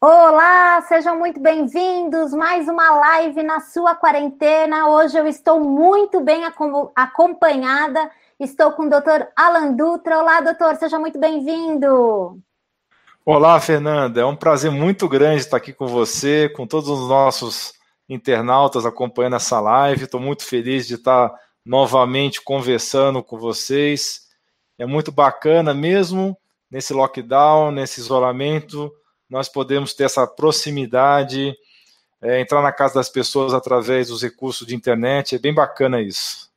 [0.00, 2.32] Olá, sejam muito bem-vindos.
[2.32, 4.88] Mais uma live na sua quarentena.
[4.90, 6.44] Hoje eu estou muito bem
[6.94, 8.08] acompanhada.
[8.38, 10.20] Estou com o doutor Alan Dutra.
[10.20, 12.40] Olá, doutor, seja muito bem-vindo.
[13.24, 14.20] Olá, Fernanda.
[14.20, 17.72] É um prazer muito grande estar aqui com você, com todos os nossos
[18.08, 20.04] internautas acompanhando essa live.
[20.04, 21.34] Estou muito feliz de estar
[21.66, 24.28] novamente conversando com vocês.
[24.78, 26.38] É muito bacana mesmo
[26.70, 28.92] nesse lockdown, nesse isolamento
[29.28, 31.54] nós podemos ter essa proximidade,
[32.20, 36.48] é, entrar na casa das pessoas através dos recursos de internet, é bem bacana isso.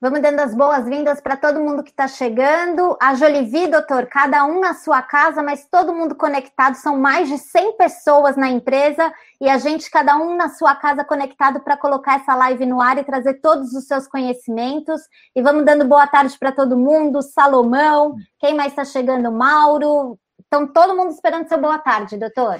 [0.00, 2.96] Vamos dando as boas-vindas para todo mundo que está chegando.
[3.02, 6.76] A Jolivi, doutor, cada um na sua casa, mas todo mundo conectado.
[6.76, 11.02] São mais de 100 pessoas na empresa e a gente, cada um na sua casa,
[11.02, 15.00] conectado para colocar essa live no ar e trazer todos os seus conhecimentos.
[15.34, 17.20] E vamos dando boa tarde para todo mundo.
[17.20, 19.32] Salomão, quem mais está chegando?
[19.32, 20.16] Mauro,
[20.48, 22.58] então, todo mundo esperando seu boa tarde, doutor.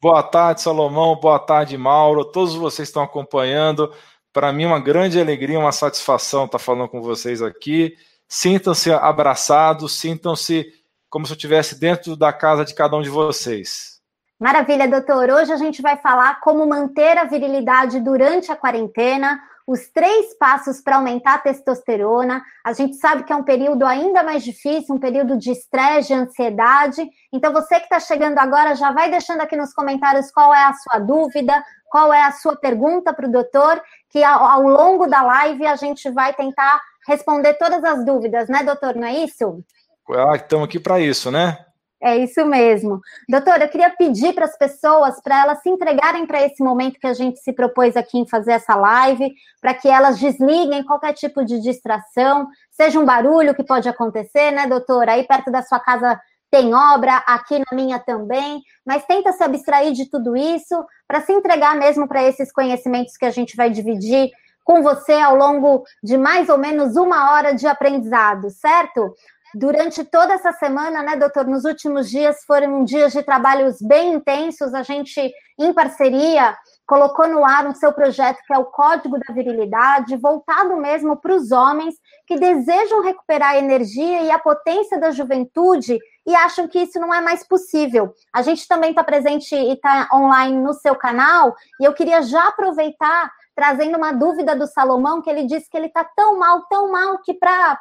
[0.00, 1.14] Boa tarde, Salomão.
[1.14, 2.24] Boa tarde, Mauro.
[2.24, 3.94] Todos vocês estão acompanhando.
[4.32, 7.94] Para mim, uma grande alegria, uma satisfação estar falando com vocês aqui.
[8.26, 10.72] Sintam-se abraçados, sintam-se
[11.10, 14.00] como se eu estivesse dentro da casa de cada um de vocês.
[14.40, 15.28] Maravilha, doutor.
[15.28, 20.80] Hoje a gente vai falar como manter a virilidade durante a quarentena, os três passos
[20.80, 22.42] para aumentar a testosterona.
[22.64, 26.14] A gente sabe que é um período ainda mais difícil, um período de estresse, de
[26.14, 27.02] ansiedade.
[27.32, 30.72] Então, você que está chegando agora, já vai deixando aqui nos comentários qual é a
[30.72, 35.66] sua dúvida, qual é a sua pergunta para o doutor, que ao, longo da live
[35.66, 38.94] a gente vai tentar responder todas as dúvidas, né, doutor?
[38.94, 39.62] Não é isso?
[40.10, 41.58] Ah, estamos aqui para isso, né?
[42.04, 43.00] É isso mesmo.
[43.28, 47.06] Doutora, eu queria pedir para as pessoas para elas se entregarem para esse momento que
[47.06, 51.44] a gente se propôs aqui em fazer essa live, para que elas desliguem qualquer tipo
[51.44, 55.12] de distração, seja um barulho que pode acontecer, né, doutora?
[55.12, 56.20] Aí perto da sua casa
[56.50, 61.32] tem obra, aqui na minha também, mas tenta se abstrair de tudo isso para se
[61.32, 64.28] entregar mesmo para esses conhecimentos que a gente vai dividir
[64.64, 69.14] com você ao longo de mais ou menos uma hora de aprendizado, certo?
[69.54, 74.72] Durante toda essa semana, né, doutor, nos últimos dias foram dias de trabalhos bem intensos.
[74.72, 79.34] A gente, em parceria, colocou no ar um seu projeto que é o Código da
[79.34, 81.94] Virilidade, voltado mesmo para os homens
[82.26, 87.12] que desejam recuperar a energia e a potência da juventude e acham que isso não
[87.12, 88.14] é mais possível.
[88.32, 92.48] A gente também está presente e está online no seu canal, e eu queria já
[92.48, 96.90] aproveitar trazendo uma dúvida do Salomão, que ele disse que ele está tão mal, tão
[96.90, 97.78] mal, que para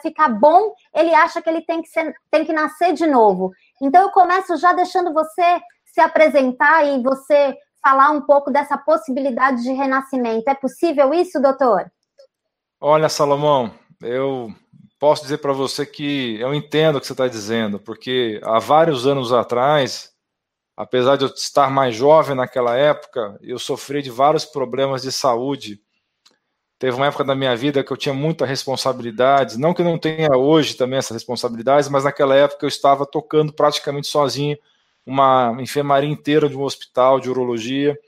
[0.00, 3.52] ficar bom, ele acha que ele tem que, ser, tem que nascer de novo.
[3.80, 9.62] Então, eu começo já deixando você se apresentar e você falar um pouco dessa possibilidade
[9.62, 10.48] de renascimento.
[10.48, 11.90] É possível isso, doutor?
[12.80, 14.52] Olha, Salomão, eu
[14.98, 19.06] posso dizer para você que eu entendo o que você está dizendo, porque há vários
[19.06, 20.11] anos atrás
[20.76, 25.80] apesar de eu estar mais jovem naquela época, eu sofri de vários problemas de saúde.
[26.78, 29.98] Teve uma época da minha vida que eu tinha muita responsabilidade, não que eu não
[29.98, 34.58] tenha hoje também essas responsabilidades, mas naquela época eu estava tocando praticamente sozinho
[35.06, 37.98] uma enfermaria inteira de um hospital de urologia.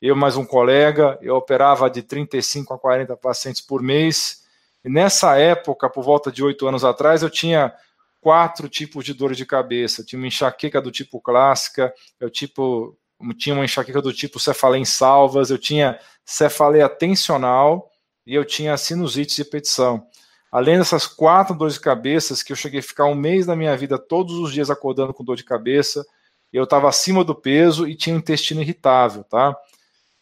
[0.00, 4.44] Eu mais um colega, eu operava de 35 a 40 pacientes por mês.
[4.84, 7.74] E nessa época, por volta de oito anos atrás, eu tinha
[8.20, 10.04] quatro tipos de dor de cabeça.
[10.04, 12.96] tinha uma enxaqueca do tipo clássica, eu tipo
[13.36, 17.90] tinha uma enxaqueca do tipo cefaleia em salvas, eu tinha cefaleia tensional
[18.26, 20.06] e eu tinha sinusite de repetição.
[20.50, 23.76] Além dessas quatro dores de cabeça, que eu cheguei a ficar um mês da minha
[23.76, 26.04] vida todos os dias acordando com dor de cabeça,
[26.52, 29.56] eu estava acima do peso e tinha um intestino irritável, tá?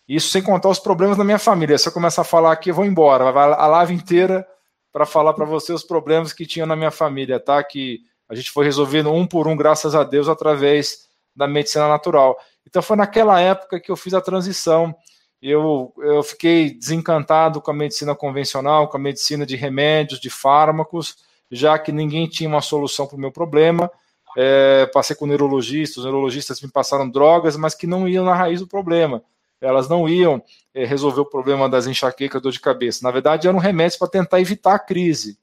[0.09, 1.79] Isso sem contar os problemas da minha família.
[1.79, 3.31] Se eu começar a falar aqui, eu vou embora.
[3.33, 4.47] Vai a live inteira
[4.95, 7.65] para falar para você os problemas que tinha na minha família, tá?
[7.65, 12.39] Que a gente foi resolvendo um por um, graças a Deus, através da medicina natural.
[12.65, 14.95] Então foi naquela época que eu fiz a transição.
[15.43, 21.17] Eu, eu fiquei desencantado com a medicina convencional, com a medicina de remédios, de fármacos,
[21.51, 23.91] já que ninguém tinha uma solução para o meu problema.
[24.39, 28.61] É, passei com neurologistas, os neurologistas me passaram drogas, mas que não iam na raiz
[28.61, 29.25] do problema
[29.65, 30.43] elas não iam
[30.75, 33.01] é, resolver o problema das enxaquecas, dor de cabeça.
[33.03, 35.39] Na verdade, eram remédios para tentar evitar a crise.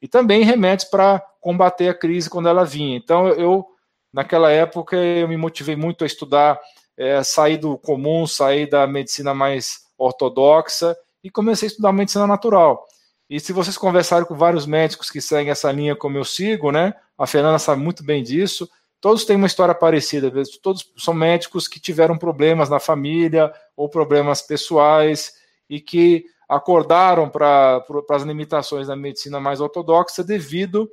[0.00, 2.96] E também remédios para combater a crise quando ela vinha.
[2.96, 3.66] Então, eu,
[4.12, 6.60] naquela época, eu me motivei muito a estudar,
[6.96, 12.86] é, sair do comum, sair da medicina mais ortodoxa e comecei a estudar medicina natural.
[13.28, 16.94] E se vocês conversarem com vários médicos que seguem essa linha como eu sigo, né?
[17.18, 18.68] A Fernanda sabe muito bem disso
[19.00, 20.32] todos têm uma história parecida,
[20.62, 25.34] todos são médicos que tiveram problemas na família ou problemas pessoais
[25.68, 30.90] e que acordaram para as limitações da medicina mais ortodoxa devido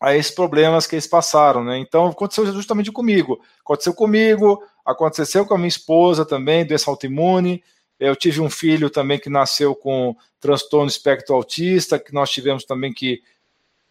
[0.00, 1.78] a esses problemas que eles passaram, né?
[1.78, 3.40] Então aconteceu justamente comigo.
[3.60, 7.62] Aconteceu comigo, aconteceu com a minha esposa também, doença autoimune.
[8.00, 12.92] Eu tive um filho também que nasceu com transtorno espectro autista, que nós tivemos também
[12.92, 13.22] que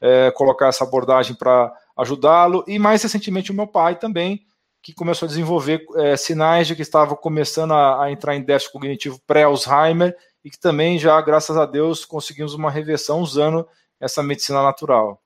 [0.01, 2.63] é, colocar essa abordagem para ajudá-lo.
[2.67, 4.41] E mais recentemente o meu pai também,
[4.81, 8.73] que começou a desenvolver é, sinais de que estava começando a, a entrar em déficit
[8.73, 13.67] cognitivo pré-Alzheimer e que também já, graças a Deus, conseguimos uma reversão usando
[13.99, 15.21] essa medicina natural.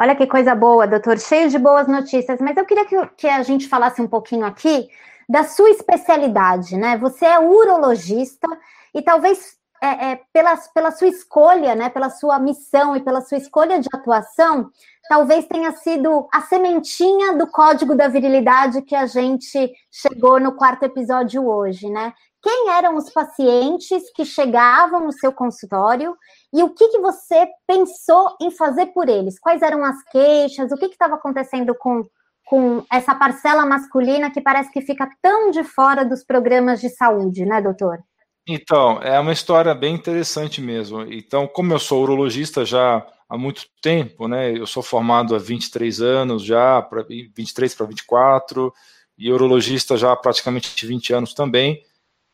[0.00, 2.40] Olha que coisa boa, doutor, cheio de boas notícias.
[2.40, 4.88] Mas eu queria que, que a gente falasse um pouquinho aqui
[5.28, 6.96] da sua especialidade, né?
[6.96, 8.48] Você é urologista
[8.94, 13.38] e talvez é, é, pela, pela sua escolha, né, pela sua missão e pela sua
[13.38, 14.70] escolha de atuação,
[15.08, 20.84] talvez tenha sido a sementinha do código da virilidade que a gente chegou no quarto
[20.84, 22.12] episódio hoje, né?
[22.42, 26.16] quem eram os pacientes que chegavam no seu consultório
[26.52, 29.38] e o que, que você pensou em fazer por eles?
[29.38, 30.72] Quais eram as queixas?
[30.72, 32.02] O que estava acontecendo com,
[32.46, 37.44] com essa parcela masculina que parece que fica tão de fora dos programas de saúde,
[37.44, 38.02] né, doutor?
[38.52, 41.02] Então, é uma história bem interessante mesmo.
[41.02, 44.50] Então, como eu sou urologista já há muito tempo, né?
[44.58, 48.74] Eu sou formado há 23 anos já, 23 para 24,
[49.16, 51.84] e urologista já há praticamente 20 anos também.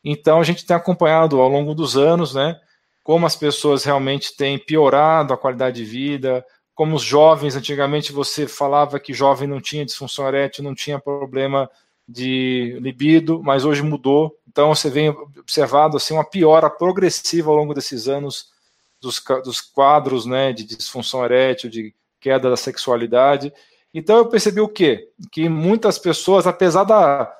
[0.05, 2.59] Então a gente tem acompanhado ao longo dos anos, né,
[3.03, 8.47] como as pessoas realmente têm piorado a qualidade de vida, como os jovens, antigamente você
[8.47, 11.69] falava que jovem não tinha disfunção erétil, não tinha problema
[12.09, 14.37] de libido, mas hoje mudou.
[14.57, 18.53] Então você vem observado assim uma piora progressiva ao longo desses anos
[18.99, 23.53] dos, dos quadros, né, de disfunção erétil, de queda da sexualidade.
[23.93, 25.11] Então eu percebi o quê?
[25.31, 27.31] Que muitas pessoas, apesar da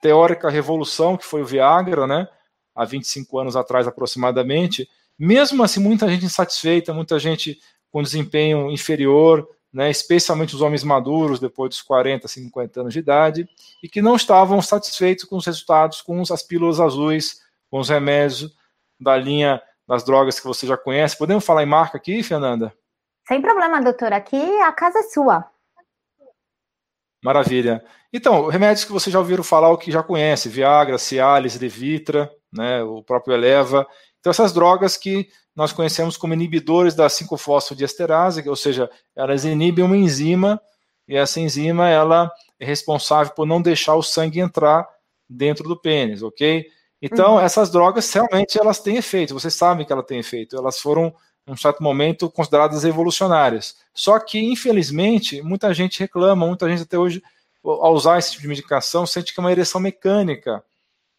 [0.00, 2.26] teórica revolução que foi o Viagra, né,
[2.74, 7.60] há 25 anos atrás aproximadamente, mesmo assim muita gente insatisfeita, muita gente
[7.90, 13.48] com desempenho inferior, né, especialmente os homens maduros depois dos 40, 50 anos de idade,
[13.82, 17.40] e que não estavam satisfeitos com os resultados, com as pílulas azuis,
[17.70, 18.54] com os remédios
[19.00, 21.16] da linha das drogas que você já conhece.
[21.16, 22.72] Podemos falar em marca aqui, Fernanda?
[23.26, 24.12] Sem problema, doutor.
[24.12, 25.44] Aqui a casa é sua.
[27.24, 27.84] Maravilha.
[28.12, 32.82] Então, remédios que você já ouviram falar ou que já conhece, Viagra, Cialis, Levitra, né,
[32.82, 33.86] o próprio Eleva.
[34.18, 39.96] Então, essas drogas que nós conhecemos como inibidores da 5-fosfodiesterase, ou seja, elas inibem uma
[39.96, 40.60] enzima
[41.06, 44.88] e essa enzima ela é responsável por não deixar o sangue entrar
[45.28, 46.66] dentro do pênis, ok?
[47.00, 47.40] Então, uhum.
[47.40, 51.12] essas drogas realmente elas têm efeito, vocês sabem que ela tem efeito, elas foram,
[51.46, 53.76] em um certo momento, consideradas evolucionárias.
[53.92, 57.22] Só que, infelizmente, muita gente reclama, muita gente até hoje
[57.64, 60.64] ao usar esse tipo de medicação, sente que é uma ereção mecânica.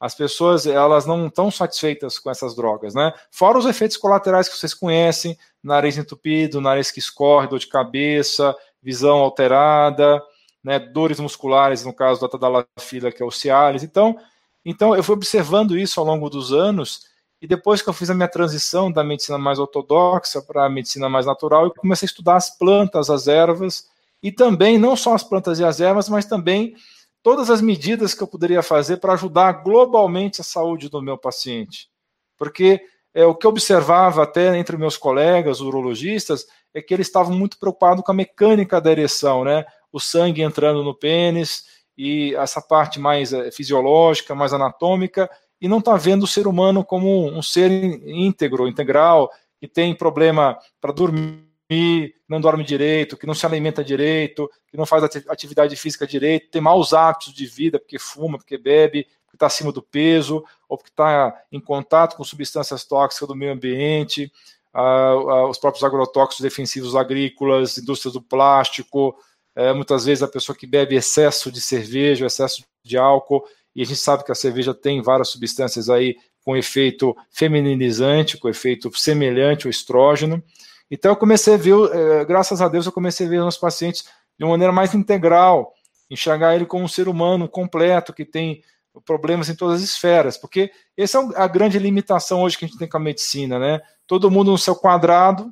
[0.03, 3.13] As pessoas elas não estão satisfeitas com essas drogas, né?
[3.31, 8.53] Fora os efeitos colaterais que vocês conhecem, nariz entupido, nariz que escorre, dor de cabeça,
[8.81, 10.21] visão alterada,
[10.61, 13.81] né, dores musculares, no caso da tadalafila, que é o Cialis.
[13.81, 14.17] Então,
[14.65, 17.05] então, eu fui observando isso ao longo dos anos,
[17.41, 21.07] e depois que eu fiz a minha transição da medicina mais ortodoxa para a medicina
[21.07, 23.87] mais natural, eu comecei a estudar as plantas, as ervas,
[24.21, 26.75] e também não só as plantas e as ervas, mas também
[27.23, 31.89] todas as medidas que eu poderia fazer para ajudar globalmente a saúde do meu paciente.
[32.37, 32.81] Porque
[33.13, 37.57] é, o que eu observava até entre meus colegas urologistas é que eles estavam muito
[37.57, 39.65] preocupados com a mecânica da ereção, né?
[39.91, 41.63] O sangue entrando no pênis
[41.97, 45.29] e essa parte mais é, fisiológica, mais anatômica,
[45.61, 50.57] e não está vendo o ser humano como um ser íntegro, integral, que tem problema
[50.81, 51.42] para dormir
[52.27, 56.61] não dorme direito, que não se alimenta direito, que não faz atividade física direito, tem
[56.61, 60.91] maus hábitos de vida, porque fuma, porque bebe, porque está acima do peso, ou porque
[60.91, 64.31] está em contato com substâncias tóxicas do meio ambiente,
[65.49, 69.15] os próprios agrotóxicos defensivos agrícolas, indústrias do plástico,
[69.55, 73.85] é, muitas vezes a pessoa que bebe excesso de cerveja, excesso de álcool, e a
[73.85, 79.65] gente sabe que a cerveja tem várias substâncias aí com efeito feminilizante, com efeito semelhante
[79.65, 80.43] ao estrógeno.
[80.93, 84.05] Então eu comecei a ver, é, graças a Deus, eu comecei a ver os pacientes
[84.37, 85.73] de uma maneira mais integral,
[86.07, 88.63] enxergar ele como um ser humano completo, que tem
[89.03, 92.77] problemas em todas as esferas, porque essa é a grande limitação hoje que a gente
[92.77, 93.81] tem com a medicina, né?
[94.05, 95.51] Todo mundo no seu quadrado,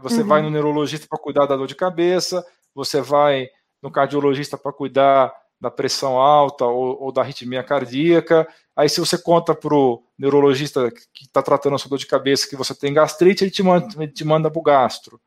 [0.00, 0.26] você uhum.
[0.26, 2.44] vai no neurologista para cuidar da dor de cabeça,
[2.74, 3.48] você vai
[3.80, 8.48] no cardiologista para cuidar da pressão alta ou, ou, da arritmia cardíaca.
[8.74, 12.48] Aí, se você conta para o neurologista que está tratando a sua dor de cabeça
[12.48, 15.20] que você tem gastrite, ele te manda, ele te manda para o gastro.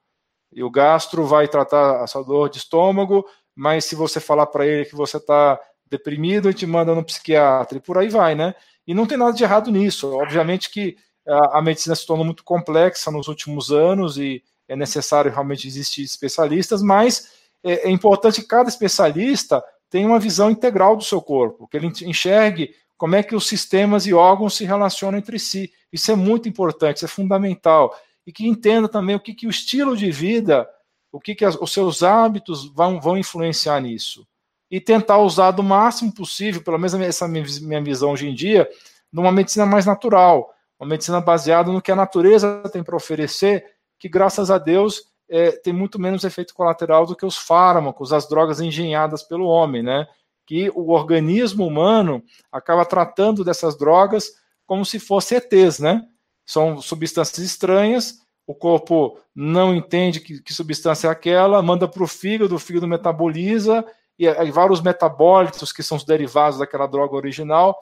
[0.51, 3.25] E o gastro vai tratar a sua dor de estômago,
[3.55, 7.77] mas se você falar para ele que você está deprimido, ele te manda no psiquiatra,
[7.77, 8.55] e por aí vai, né?
[8.87, 10.13] E não tem nada de errado nisso.
[10.15, 10.97] Obviamente que
[11.27, 16.03] a, a medicina se tornou muito complexa nos últimos anos e é necessário realmente existir
[16.03, 17.31] especialistas, mas
[17.63, 21.87] é, é importante que cada especialista tenha uma visão integral do seu corpo, que ele
[21.87, 25.71] enxergue como é que os sistemas e órgãos se relacionam entre si.
[25.91, 27.95] Isso é muito importante, isso é fundamental.
[28.25, 30.67] E que entenda também o que, que o estilo de vida,
[31.11, 34.25] o que, que as, os seus hábitos vão, vão influenciar nisso.
[34.71, 38.67] E tentar usar do máximo possível, pelo menos essa minha, visão hoje em dia,
[39.11, 43.65] numa medicina mais natural, uma medicina baseada no que a natureza tem para oferecer,
[43.99, 48.27] que graças a Deus é, tem muito menos efeito colateral do que os fármacos, as
[48.27, 50.07] drogas engenhadas pelo homem, né?
[50.45, 54.31] Que o organismo humano acaba tratando dessas drogas
[54.65, 56.01] como se fossem ETs, né?
[56.45, 62.07] São substâncias estranhas, o corpo não entende que, que substância é aquela, manda para o
[62.07, 63.83] fígado, o fígado metaboliza,
[64.17, 67.77] e aí vários metabólitos que são os derivados daquela droga original,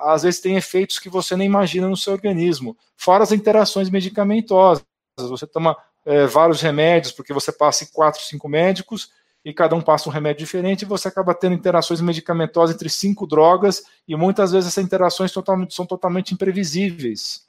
[0.00, 4.84] às vezes tem efeitos que você nem imagina no seu organismo, fora as interações medicamentosas.
[5.18, 9.10] Você toma é, vários remédios, porque você passa em quatro, cinco médicos,
[9.44, 13.26] e cada um passa um remédio diferente, e você acaba tendo interações medicamentosas entre cinco
[13.26, 17.46] drogas, e muitas vezes essas interações totalmente, são totalmente imprevisíveis.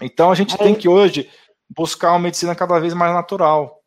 [0.00, 0.58] Então a gente é.
[0.58, 1.28] tem que hoje
[1.68, 3.80] buscar uma medicina cada vez mais natural.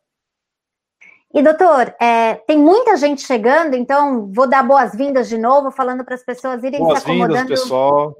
[1.33, 6.15] E doutor, é, tem muita gente chegando, então vou dar boas-vindas de novo, falando para
[6.15, 7.33] as pessoas irem boas se acomodando.
[7.33, 8.15] Boas-vindas, pessoal.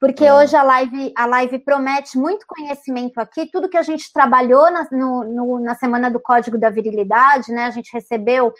[0.00, 0.32] Porque é.
[0.32, 4.86] hoje a live, a live promete muito conhecimento aqui, tudo que a gente trabalhou na,
[4.92, 7.64] no, no, na semana do Código da Virilidade, né?
[7.64, 8.52] A gente recebeu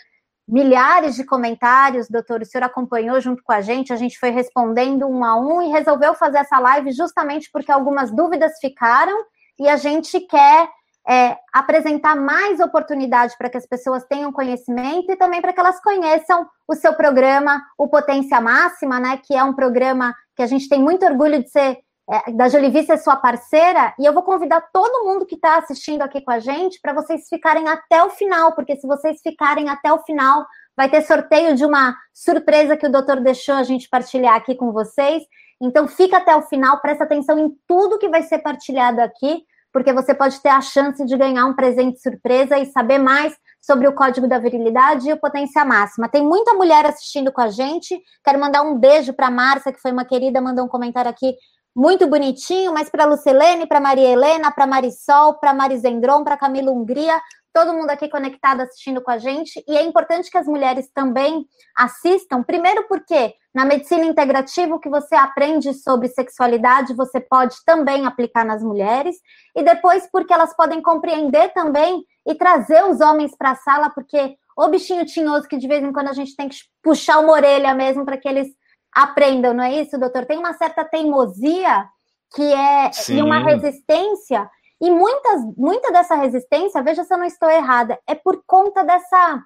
[0.49, 5.07] milhares de comentários, doutor, o senhor acompanhou junto com a gente, a gente foi respondendo
[5.07, 9.17] um a um e resolveu fazer essa live justamente porque algumas dúvidas ficaram
[9.59, 10.71] e a gente quer
[11.09, 15.81] é, apresentar mais oportunidade para que as pessoas tenham conhecimento e também para que elas
[15.81, 19.19] conheçam o seu programa, o Potência Máxima, né?
[19.25, 21.79] Que é um programa que a gente tem muito orgulho de ser,
[22.11, 26.03] é, da Jolivi ser sua parceira, e eu vou convidar todo mundo que está assistindo
[26.03, 29.91] aqui com a gente para vocês ficarem até o final, porque se vocês ficarem até
[29.91, 30.47] o final,
[30.77, 34.73] vai ter sorteio de uma surpresa que o doutor deixou a gente partilhar aqui com
[34.73, 35.25] vocês.
[35.61, 39.93] Então fica até o final, presta atenção em tudo que vai ser partilhado aqui, porque
[39.93, 43.93] você pode ter a chance de ganhar um presente surpresa e saber mais sobre o
[43.93, 46.09] código da virilidade e o potência máxima.
[46.09, 48.01] Tem muita mulher assistindo com a gente.
[48.25, 51.35] Quero mandar um beijo para Márcia, que foi uma querida, mandou um comentário aqui
[51.77, 56.73] muito bonitinho, mas para a Lucilene, para Maria Helena, para Marisol, para Marizendron, para Camila
[56.73, 57.21] Hungria,
[57.59, 59.65] todo mundo aqui conectado assistindo com a gente.
[59.67, 61.45] E é importante que as mulheres também
[61.77, 68.07] assistam, primeiro porque na medicina integrativa o que você aprende sobre sexualidade você pode também
[68.07, 69.17] aplicar nas mulheres,
[69.57, 74.37] e depois porque elas podem compreender também e trazer os homens para a sala, porque
[74.57, 77.75] o bichinho tinhoso que de vez em quando a gente tem que puxar uma orelha
[77.75, 78.47] mesmo para que eles
[78.95, 80.27] aprendam, não é isso, doutor?
[80.27, 81.89] Tem uma certa teimosia
[82.35, 83.19] que é Sim.
[83.19, 84.49] e uma resistência
[84.81, 89.43] e muitas, muita dessa resistência, veja se eu não estou errada, é por conta dessa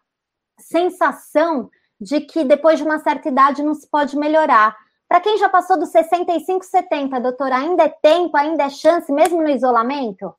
[0.58, 1.70] sensação
[2.00, 4.76] de que depois de uma certa idade não se pode melhorar.
[5.08, 9.42] Para quem já passou dos 65, 70, doutor, ainda é tempo, ainda é chance, mesmo
[9.42, 10.34] no isolamento?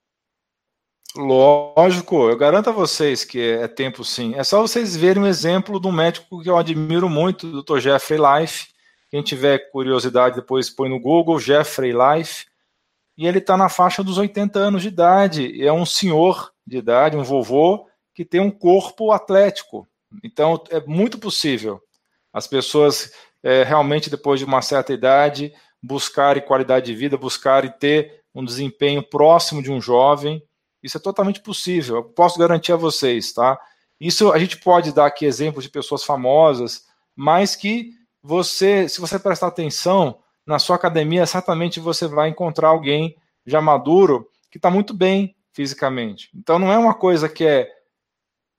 [1.15, 4.33] Lógico, eu garanto a vocês que é tempo sim.
[4.35, 7.79] É só vocês verem um exemplo de um médico que eu admiro muito, o Dr.
[7.79, 8.67] Jeffrey Life.
[9.11, 12.45] Quem tiver curiosidade, depois põe no Google, Jeffrey Life.
[13.17, 15.65] E ele está na faixa dos 80 anos de idade.
[15.65, 19.87] É um senhor de idade, um vovô, que tem um corpo atlético.
[20.23, 21.81] Então, é muito possível
[22.31, 23.11] as pessoas
[23.43, 29.03] é, realmente, depois de uma certa idade, buscarem qualidade de vida, buscarem ter um desempenho
[29.03, 30.41] próximo de um jovem
[30.83, 31.95] isso é totalmente possível.
[31.95, 33.57] Eu posso garantir a vocês, tá?
[33.99, 37.91] Isso a gente pode dar aqui exemplos de pessoas famosas, mas que
[38.21, 44.29] você, se você prestar atenção na sua academia, certamente você vai encontrar alguém já maduro
[44.51, 46.29] que está muito bem fisicamente.
[46.35, 47.69] Então não é uma coisa que é,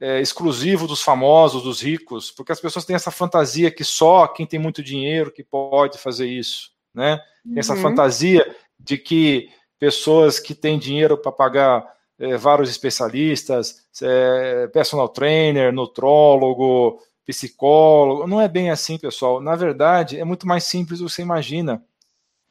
[0.01, 4.47] é exclusivo dos famosos, dos ricos, porque as pessoas têm essa fantasia que só quem
[4.47, 7.21] tem muito dinheiro que pode fazer isso, né?
[7.45, 7.83] Tem essa uhum.
[7.83, 15.73] fantasia de que pessoas que têm dinheiro para pagar é, vários especialistas, é, personal trainer,
[15.73, 18.27] nutrólogo, psicólogo.
[18.27, 19.41] Não é bem assim, pessoal.
[19.41, 21.83] Na verdade, é muito mais simples do que você imagina.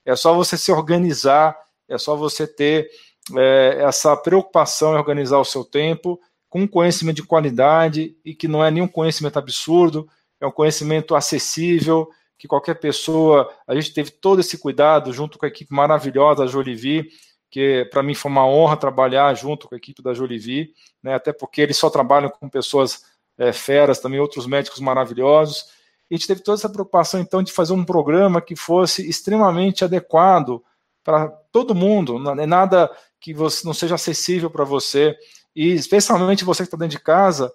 [0.05, 2.89] É só você se organizar, é só você ter
[3.35, 8.47] é, essa preocupação em organizar o seu tempo com um conhecimento de qualidade e que
[8.47, 10.07] não é nenhum conhecimento absurdo,
[10.39, 15.45] é um conhecimento acessível, que qualquer pessoa, a gente teve todo esse cuidado junto com
[15.45, 17.09] a equipe maravilhosa da Jolivie,
[17.49, 21.31] que para mim foi uma honra trabalhar junto com a equipe da Jolivie, né, até
[21.31, 23.03] porque eles só trabalham com pessoas
[23.37, 25.65] é, feras, também outros médicos maravilhosos.
[26.09, 29.83] E a gente teve toda essa preocupação, então, de fazer um programa que fosse extremamente
[29.83, 30.63] adequado
[31.03, 35.15] para todo mundo, não é nada que você, não seja acessível para você.
[35.55, 37.51] E especialmente você que está dentro de casa,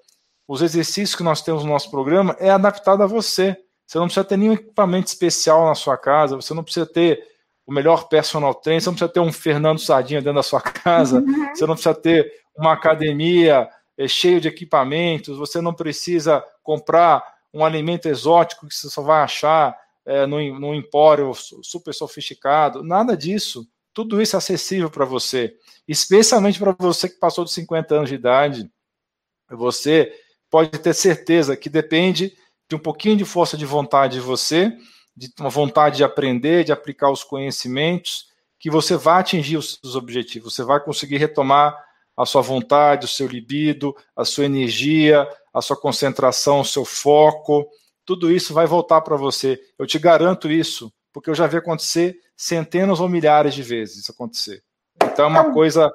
[0.46, 3.56] os exercícios que nós temos no nosso programa é adaptado a você.
[3.86, 7.22] Você não precisa ter nenhum equipamento especial na sua casa, você não precisa ter
[7.66, 11.20] o melhor personal trainer, você não precisa ter um Fernando Sardinha dentro da sua casa,
[11.20, 11.54] uhum.
[11.54, 13.68] você não precisa ter uma academia
[13.98, 19.22] é, cheia de equipamentos, você não precisa comprar um alimento exótico que você só vai
[19.22, 19.76] achar
[20.06, 23.68] é, num, num empório super sofisticado, nada disso.
[23.92, 25.56] Tudo isso é acessível para você,
[25.88, 28.70] especialmente para você que passou de 50 anos de idade.
[29.50, 30.12] Você
[30.48, 32.36] pode ter certeza que depende
[32.68, 34.72] de um pouquinho de força de vontade de você,
[35.16, 38.28] de uma vontade de aprender, de aplicar os conhecimentos,
[38.58, 41.76] que você vai atingir os seus objetivos, você vai conseguir retomar
[42.18, 47.64] a sua vontade, o seu libido, a sua energia, a sua concentração, o seu foco,
[48.04, 49.60] tudo isso vai voltar para você.
[49.78, 54.12] Eu te garanto isso, porque eu já vi acontecer centenas ou milhares de vezes isso
[54.12, 54.62] acontecer.
[55.00, 55.92] Então é uma então, coisa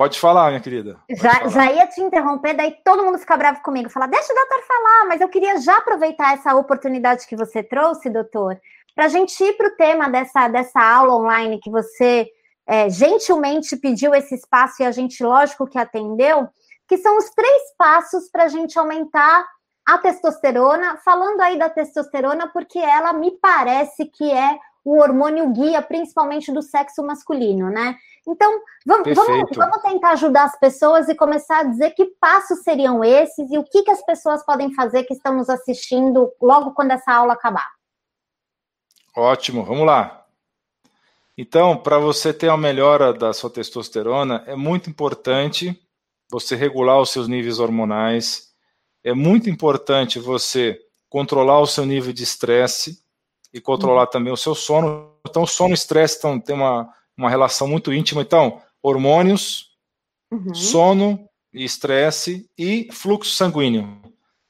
[0.00, 0.98] Pode falar, minha querida.
[1.10, 1.48] Já, falar.
[1.50, 3.90] já ia te interromper, daí todo mundo fica bravo comigo.
[3.90, 8.08] Fala, deixa o doutor falar, mas eu queria já aproveitar essa oportunidade que você trouxe,
[8.08, 8.58] doutor,
[8.94, 12.26] para a gente ir para o tema dessa, dessa aula online que você
[12.70, 16.48] é, gentilmente pediu esse espaço e a gente, lógico, que atendeu,
[16.86, 19.44] que são os três passos para a gente aumentar
[19.84, 20.96] a testosterona.
[21.04, 26.62] Falando aí da testosterona, porque ela me parece que é o hormônio guia, principalmente do
[26.62, 27.96] sexo masculino, né?
[28.26, 33.02] Então, vamos, vamos, vamos, tentar ajudar as pessoas e começar a dizer que passos seriam
[33.02, 36.92] esses e o que, que as pessoas podem fazer que estão nos assistindo logo quando
[36.92, 37.68] essa aula acabar.
[39.16, 40.19] Ótimo, vamos lá.
[41.40, 45.74] Então, para você ter a melhora da sua testosterona, é muito importante
[46.30, 48.50] você regular os seus níveis hormonais,
[49.02, 53.02] é muito importante você controlar o seu nível de estresse
[53.54, 54.10] e controlar uhum.
[54.10, 55.14] também o seu sono.
[55.26, 58.20] Então, sono e estresse então, tem uma uma relação muito íntima.
[58.20, 59.70] Então, hormônios,
[60.30, 60.54] uhum.
[60.54, 64.02] sono e estresse e fluxo sanguíneo.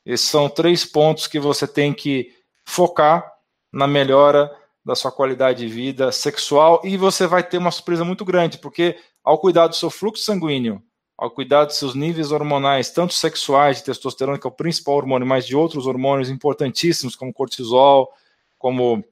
[0.05, 2.33] Esses são três pontos que você tem que
[2.65, 3.33] focar
[3.73, 4.51] na melhora
[4.91, 8.99] da sua qualidade de vida sexual e você vai ter uma surpresa muito grande, porque
[9.23, 10.83] ao cuidar do seu fluxo sanguíneo,
[11.17, 15.29] ao cuidar dos seus níveis hormonais, tanto sexuais, de testosterona, que é o principal hormônio,
[15.29, 18.11] mas de outros hormônios importantíssimos, como cortisol,
[18.59, 19.05] como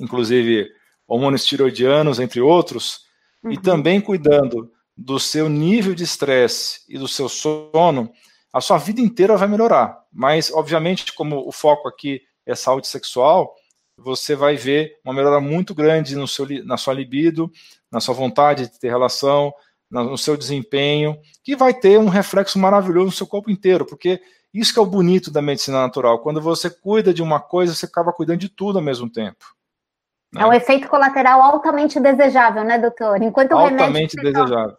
[0.00, 0.68] inclusive
[1.06, 3.04] hormônios tiroidianos, entre outros,
[3.44, 3.52] uhum.
[3.52, 8.12] e também cuidando do seu nível de estresse e do seu sono,
[8.52, 9.96] a sua vida inteira vai melhorar.
[10.12, 13.54] Mas, obviamente, como o foco aqui é saúde sexual,
[13.96, 17.50] você vai ver uma melhora muito grande no seu, na sua libido,
[17.90, 19.52] na sua vontade de ter relação,
[19.90, 24.72] no seu desempenho, que vai ter um reflexo maravilhoso no seu corpo inteiro, porque isso
[24.72, 26.18] que é o bonito da medicina natural.
[26.20, 29.44] Quando você cuida de uma coisa, você acaba cuidando de tudo ao mesmo tempo.
[30.32, 30.42] Né?
[30.42, 33.22] É um efeito colateral altamente desejável, né, doutor?
[33.22, 34.76] Enquanto altamente desejável.
[34.76, 34.78] Toma,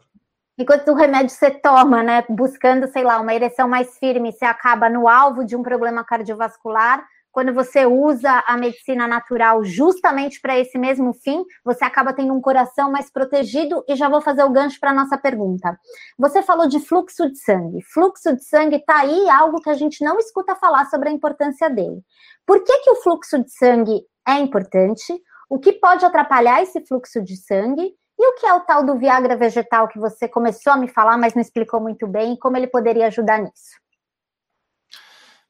[0.57, 4.89] enquanto o remédio você toma, né, buscando, sei lá, uma ereção mais firme, você acaba
[4.89, 7.05] no alvo de um problema cardiovascular.
[7.33, 12.39] Quando você usa a medicina natural justamente para esse mesmo fim, você acaba tendo um
[12.39, 13.83] coração mais protegido.
[13.89, 15.77] E já vou fazer o gancho para a nossa pergunta.
[16.17, 17.83] Você falou de fluxo de sangue.
[17.93, 21.69] Fluxo de sangue está aí, algo que a gente não escuta falar sobre a importância
[21.69, 22.01] dele.
[22.45, 25.21] Por que, que o fluxo de sangue é importante?
[25.53, 28.97] o que pode atrapalhar esse fluxo de sangue e o que é o tal do
[28.97, 32.57] Viagra vegetal que você começou a me falar, mas não explicou muito bem, e como
[32.57, 33.82] ele poderia ajudar nisso.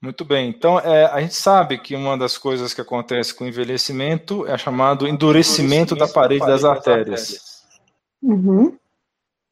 [0.03, 0.49] Muito bem.
[0.49, 4.57] Então, é, a gente sabe que uma das coisas que acontece com o envelhecimento é
[4.57, 7.21] chamado endurecimento, endurecimento da, parede da parede das, artérias.
[7.21, 7.63] artérias.
[8.21, 8.77] Uhum.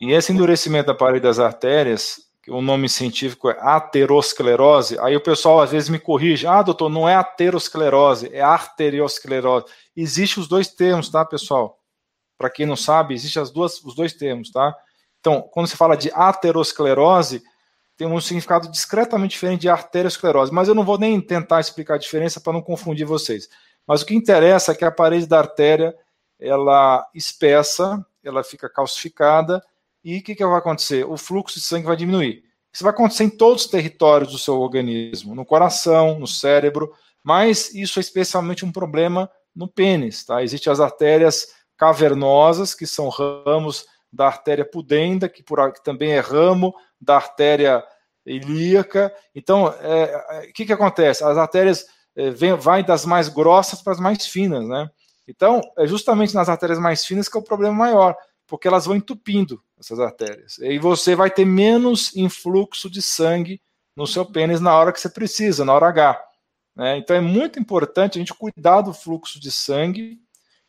[0.01, 5.61] E esse endurecimento da parede das artérias o nome científico é aterosclerose, aí o pessoal
[5.61, 9.67] às vezes me corrige, ah, doutor, não é aterosclerose, é arteriosclerose.
[9.95, 11.79] Existem os dois termos, tá, pessoal?
[12.37, 14.75] Para quem não sabe, existem as duas, os dois termos, tá?
[15.19, 17.43] Então, quando se fala de aterosclerose,
[17.97, 21.99] tem um significado discretamente diferente de arteriosclerose, mas eu não vou nem tentar explicar a
[21.99, 23.47] diferença para não confundir vocês.
[23.85, 25.95] Mas o que interessa é que a parede da artéria,
[26.39, 29.63] ela espessa, ela fica calcificada,
[30.03, 31.05] e o que, que vai acontecer?
[31.05, 32.43] O fluxo de sangue vai diminuir.
[32.73, 37.73] Isso vai acontecer em todos os territórios do seu organismo, no coração, no cérebro, mas
[37.75, 40.23] isso é especialmente um problema no pênis.
[40.23, 40.41] Tá?
[40.41, 46.19] Existem as artérias cavernosas, que são ramos da artéria pudenda, que, por, que também é
[46.19, 47.83] ramo da artéria
[48.25, 49.13] ilíaca.
[49.33, 51.23] Então, é, é, o que, que acontece?
[51.23, 54.89] As artérias é, vem, vai das mais grossas para as mais finas, né?
[55.27, 58.15] Então, é justamente nas artérias mais finas que é o problema maior
[58.51, 60.57] porque elas vão entupindo essas artérias.
[60.57, 63.61] E você vai ter menos influxo de sangue
[63.95, 66.21] no seu pênis na hora que você precisa, na hora H.
[66.75, 66.97] Né?
[66.97, 70.19] Então é muito importante a gente cuidar do fluxo de sangue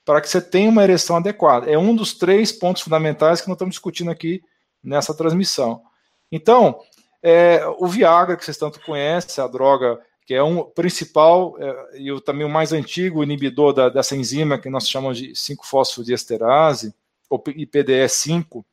[0.05, 1.71] para que você tenha uma ereção adequada.
[1.71, 4.43] É um dos três pontos fundamentais que nós estamos discutindo aqui
[4.83, 5.83] nessa transmissão.
[6.31, 6.81] Então,
[7.23, 12.13] é, o Viagra, que vocês tanto conhecem, a droga que é um principal é, e
[12.13, 16.95] o, também o mais antigo inibidor da, dessa enzima que nós chamamos de 5-fosfodiesterase,
[17.29, 18.65] ou IPDE5,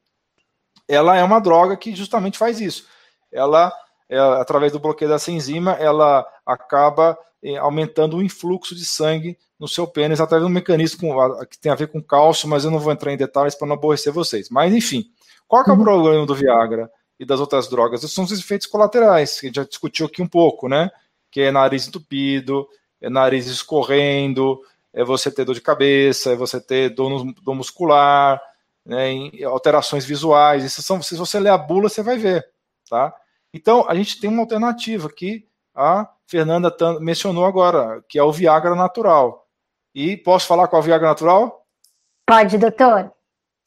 [0.88, 2.88] ela é uma droga que justamente faz isso.
[3.32, 3.72] Ela,
[4.10, 7.18] é, através do bloqueio dessa enzima, ela acaba
[7.60, 11.14] aumentando o influxo de sangue no seu pênis através de um mecanismo
[11.50, 13.76] que tem a ver com cálcio, mas eu não vou entrar em detalhes para não
[13.76, 14.50] aborrecer vocês.
[14.50, 15.06] Mas, enfim,
[15.48, 15.84] qual é o uhum.
[15.84, 18.02] problema do Viagra e das outras drogas?
[18.02, 20.90] São os efeitos colaterais, que a gente já discutiu aqui um pouco, né?
[21.32, 22.68] Que é nariz entupido,
[23.02, 24.60] é nariz escorrendo,
[24.94, 28.42] é você ter dor de cabeça, é você ter dor, dor muscular,
[28.86, 29.14] né,
[29.46, 30.64] alterações visuais.
[30.64, 32.48] Isso são, se você ler a bula, você vai ver.
[32.90, 33.14] Tá?
[33.54, 38.76] Então, a gente tem uma alternativa que a Fernanda mencionou agora, que é o Viagra
[38.76, 39.48] natural.
[39.96, 41.66] E posso falar qual é o Viagra natural?
[42.28, 43.12] Pode, doutor.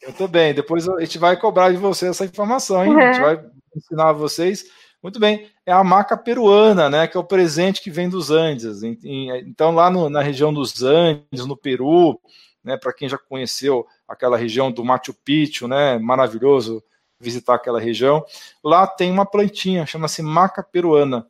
[0.00, 0.54] Eu tô bem.
[0.54, 2.92] Depois a gente vai cobrar de você essa informação, hein?
[2.92, 2.98] Uhum.
[2.98, 3.44] A gente vai
[3.76, 4.64] ensinar a vocês.
[5.02, 5.50] Muito bem.
[5.66, 7.08] É a maca peruana, né?
[7.08, 8.82] Que é o presente que vem dos Andes.
[8.82, 12.20] Então, lá no, na região dos Andes, no Peru,
[12.62, 12.76] né?
[12.76, 15.98] Para quem já conheceu aquela região do Machu Picchu, né?
[15.98, 16.82] Maravilhoso
[17.20, 18.24] visitar aquela região.
[18.62, 21.26] Lá tem uma plantinha, chama-se maca peruana.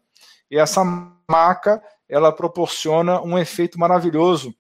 [0.52, 0.84] E essa
[1.30, 4.54] maca, ela proporciona um efeito maravilhoso,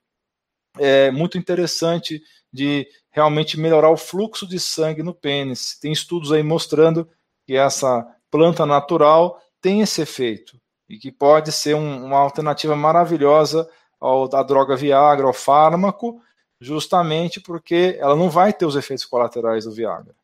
[0.78, 5.78] é, muito interessante de realmente melhorar o fluxo de sangue no pênis.
[5.78, 7.06] Tem estudos aí mostrando
[7.46, 13.68] que essa planta natural tem esse efeito e que pode ser um, uma alternativa maravilhosa
[14.00, 16.22] ao, da droga Viagra, ao fármaco,
[16.58, 20.14] justamente porque ela não vai ter os efeitos colaterais do Viagra.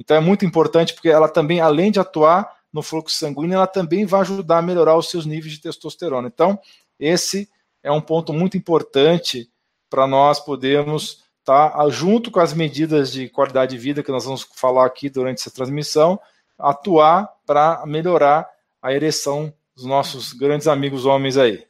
[0.00, 4.06] Então é muito importante porque ela também, além de atuar no fluxo sanguíneo, ela também
[4.06, 6.28] vai ajudar a melhorar os seus níveis de testosterona.
[6.28, 6.58] Então,
[6.98, 7.48] esse
[7.82, 9.50] é um ponto muito importante
[9.90, 14.24] para nós podermos estar, tá, junto com as medidas de qualidade de vida que nós
[14.24, 16.18] vamos falar aqui durante essa transmissão,
[16.58, 18.48] atuar para melhorar
[18.80, 21.66] a ereção dos nossos grandes amigos homens aí.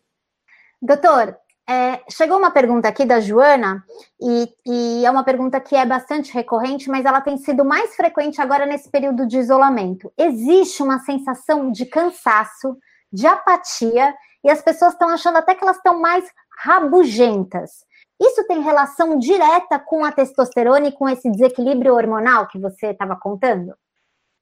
[0.81, 1.37] Doutor,
[1.69, 3.85] é, chegou uma pergunta aqui da Joana,
[4.21, 8.41] e, e, é uma pergunta que é bastante recorrente, mas ela tem sido mais frequente
[8.41, 10.13] agora nesse período de isolamento.
[10.19, 12.77] Existe uma sensação de cansaço,
[13.13, 16.25] de apatia, e as pessoas estão achando até que elas estão mais
[16.65, 17.85] rabugentas.
[18.21, 23.17] Isso tem relação direta com a testosterona e com esse desequilíbrio hormonal que você estava
[23.17, 23.75] contando?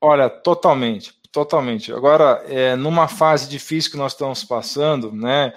[0.02, 1.92] Olha, totalmente, totalmente.
[1.92, 5.52] Agora, é, numa fase difícil que nós estamos passando, né?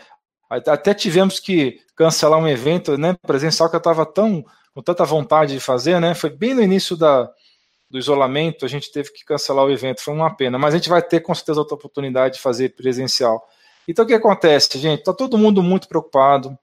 [0.60, 5.54] Até tivemos que cancelar um evento né, presencial que eu estava tão com tanta vontade
[5.54, 6.16] de fazer, né?
[6.16, 7.30] Foi bem no início da,
[7.90, 10.58] do isolamento, a gente teve que cancelar o evento, foi uma pena.
[10.58, 13.48] Mas a gente vai ter com certeza outra oportunidade de fazer presencial.
[13.88, 15.00] Então o que acontece, gente?
[15.00, 16.58] Está todo mundo muito preocupado.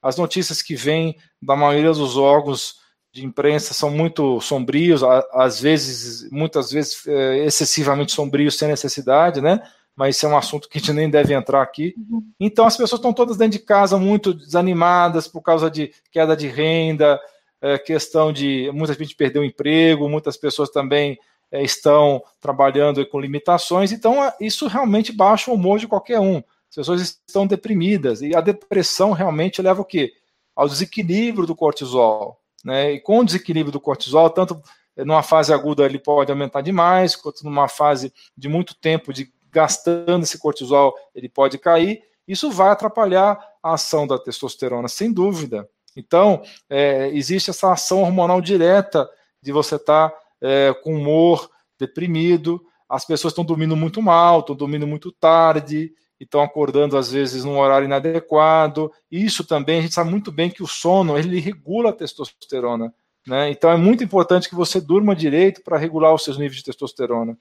[0.00, 2.76] As notícias que vêm da maioria dos órgãos
[3.12, 9.60] de imprensa são muito sombrios, às vezes, muitas vezes, é, excessivamente sombrios sem necessidade, né?
[9.96, 11.94] Mas isso é um assunto que a gente nem deve entrar aqui.
[11.96, 12.22] Uhum.
[12.38, 16.46] Então as pessoas estão todas dentro de casa muito desanimadas por causa de queda de
[16.46, 17.18] renda,
[17.62, 21.18] é, questão de muita gente perdeu o emprego, muitas pessoas também
[21.50, 26.42] é, estão trabalhando com limitações, então é, isso realmente baixa o humor de qualquer um.
[26.68, 30.12] As pessoas estão deprimidas e a depressão realmente leva o quê?
[30.54, 32.38] Ao desequilíbrio do cortisol.
[32.64, 32.92] Né?
[32.94, 34.60] E com o desequilíbrio do cortisol, tanto
[34.96, 40.22] numa fase aguda ele pode aumentar demais, quanto numa fase de muito tempo de gastando
[40.22, 42.02] esse cortisol, ele pode cair.
[42.28, 45.66] Isso vai atrapalhar a ação da testosterona, sem dúvida.
[45.96, 49.08] Então, é, existe essa ação hormonal direta
[49.40, 54.54] de você estar tá, é, com humor deprimido, as pessoas estão dormindo muito mal, estão
[54.54, 55.90] dormindo muito tarde,
[56.20, 58.92] estão acordando às vezes num horário inadequado.
[59.10, 62.92] Isso também, a gente sabe muito bem que o sono, ele regula a testosterona.
[63.26, 63.50] Né?
[63.50, 67.36] Então é muito importante que você durma direito para regular os seus níveis de testosterona.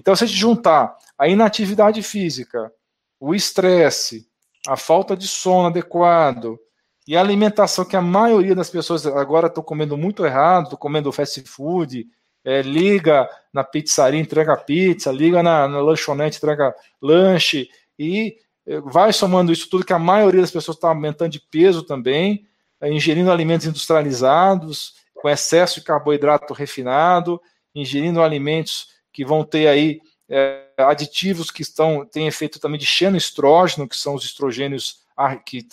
[0.00, 2.72] Então, se a gente juntar a inatividade física,
[3.20, 4.26] o estresse,
[4.66, 6.58] a falta de sono adequado
[7.06, 11.12] e a alimentação que a maioria das pessoas agora estão comendo muito errado, estão comendo
[11.12, 12.08] fast food,
[12.42, 19.12] é, liga na pizzaria, entrega pizza, liga na, na lanchonete, entrega lanche, e é, vai
[19.12, 22.46] somando isso tudo que a maioria das pessoas está aumentando de peso também,
[22.80, 27.38] é, ingerindo alimentos industrializados, com excesso de carboidrato refinado,
[27.74, 33.88] ingerindo alimentos que vão ter aí é, aditivos que estão têm efeito também de xenoestrógeno,
[33.88, 35.00] que são os estrogênios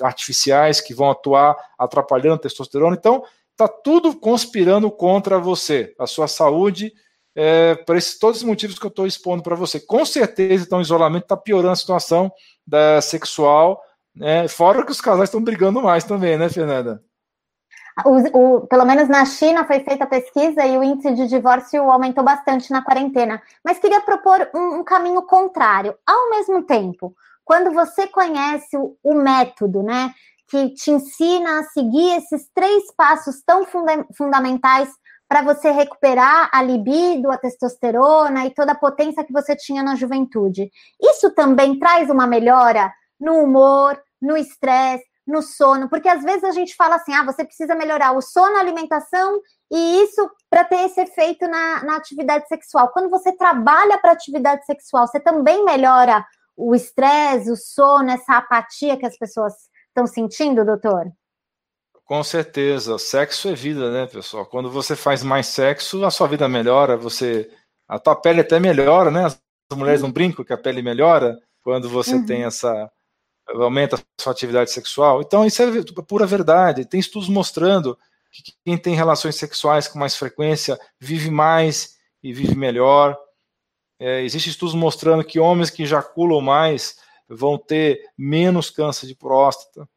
[0.01, 2.95] artificiais que vão atuar atrapalhando a testosterona.
[2.97, 6.91] Então, está tudo conspirando contra você, a sua saúde,
[7.35, 9.79] é, por esses, todos os motivos que eu estou expondo para você.
[9.79, 12.31] Com certeza, então, o isolamento está piorando a situação
[12.65, 13.81] da sexual,
[14.13, 14.47] né?
[14.47, 17.01] fora que os casais estão brigando mais também, né, Fernanda?
[18.05, 21.89] O, o, pelo menos na China foi feita a pesquisa e o índice de divórcio
[21.89, 23.41] aumentou bastante na quarentena.
[23.63, 25.95] Mas queria propor um, um caminho contrário.
[26.05, 30.13] Ao mesmo tempo, quando você conhece o, o método, né,
[30.47, 34.89] que te ensina a seguir esses três passos tão funda fundamentais
[35.27, 39.95] para você recuperar a libido, a testosterona e toda a potência que você tinha na
[39.95, 40.71] juventude.
[41.01, 46.51] Isso também traz uma melhora no humor, no estresse, no sono, porque às vezes a
[46.51, 50.85] gente fala assim: ah, você precisa melhorar o sono, a alimentação, e isso para ter
[50.85, 52.89] esse efeito na, na atividade sexual.
[52.89, 58.97] Quando você trabalha para atividade sexual, você também melhora o estresse, o sono, essa apatia
[58.97, 59.53] que as pessoas
[59.89, 61.11] estão sentindo, doutor?
[62.05, 64.45] Com certeza, sexo é vida, né, pessoal?
[64.45, 67.51] Quando você faz mais sexo, a sua vida melhora, você
[67.87, 69.25] a tua pele até melhora, né?
[69.25, 72.25] As mulheres não brincam que a pele melhora quando você uhum.
[72.25, 72.89] tem essa
[73.49, 75.21] aumenta a sua atividade sexual.
[75.21, 75.67] Então isso é
[76.07, 76.85] pura verdade.
[76.85, 77.97] Tem estudos mostrando
[78.31, 83.17] que quem tem relações sexuais com mais frequência vive mais e vive melhor.
[83.99, 89.87] É, Existem estudos mostrando que homens que ejaculam mais vão ter menos câncer de próstata.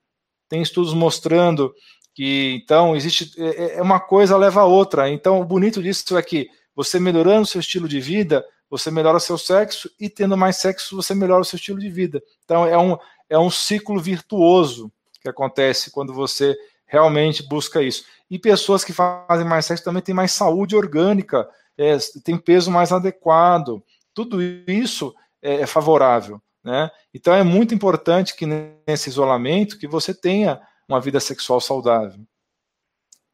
[0.48, 1.74] Tem estudos mostrando
[2.14, 5.08] que então existe é, é, é uma coisa leva a outra.
[5.10, 9.16] Então o bonito disso é que você melhorando o seu estilo de vida, você melhora
[9.18, 12.22] o seu sexo e tendo mais sexo você melhora o seu estilo de vida.
[12.44, 12.96] Então é um
[13.30, 18.04] é um ciclo virtuoso que acontece quando você realmente busca isso.
[18.28, 22.92] E pessoas que fazem mais sexo também têm mais saúde orgânica, é, tem peso mais
[22.92, 23.82] adequado.
[24.12, 26.42] Tudo isso é, é favorável.
[26.62, 26.90] Né?
[27.14, 32.20] Então é muito importante que nesse isolamento que você tenha uma vida sexual saudável.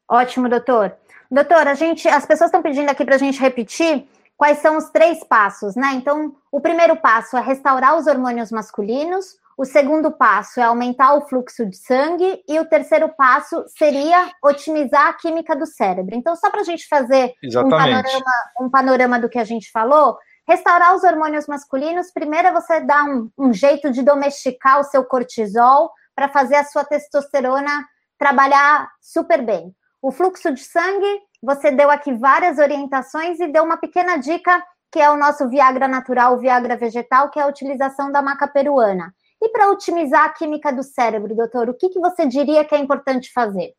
[0.07, 0.95] Ótimo, doutor.
[1.29, 4.07] Doutor, a gente, as pessoas estão pedindo aqui para a gente repetir
[4.37, 5.93] quais são os três passos, né?
[5.95, 11.27] Então, o primeiro passo é restaurar os hormônios masculinos, o segundo passo é aumentar o
[11.27, 16.15] fluxo de sangue e o terceiro passo seria otimizar a química do cérebro.
[16.15, 20.17] Então, só para a gente fazer um panorama, um panorama, do que a gente falou,
[20.47, 25.91] restaurar os hormônios masculinos, primeiro você dá um, um jeito de domesticar o seu cortisol,
[26.17, 27.85] para fazer a sua testosterona
[28.17, 29.71] trabalhar super bem.
[30.01, 34.99] O fluxo de sangue, você deu aqui várias orientações e deu uma pequena dica, que
[34.99, 39.13] é o nosso Viagra natural, o Viagra vegetal, que é a utilização da maca peruana.
[39.41, 42.79] E para otimizar a química do cérebro, doutor, o que, que você diria que é
[42.79, 43.73] importante fazer?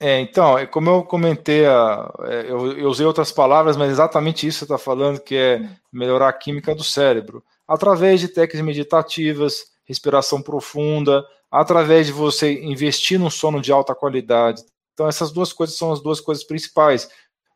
[0.00, 4.64] É, então, é como eu comentei, é, eu, usei outras palavras, mas exatamente isso você
[4.64, 7.42] está falando, que é melhorar a química do cérebro.
[7.66, 14.62] Através de técnicas meditativas, respiração profunda, através de você investir num sono de alta qualidade.
[14.92, 17.08] Então, essas duas coisas são as duas coisas principais.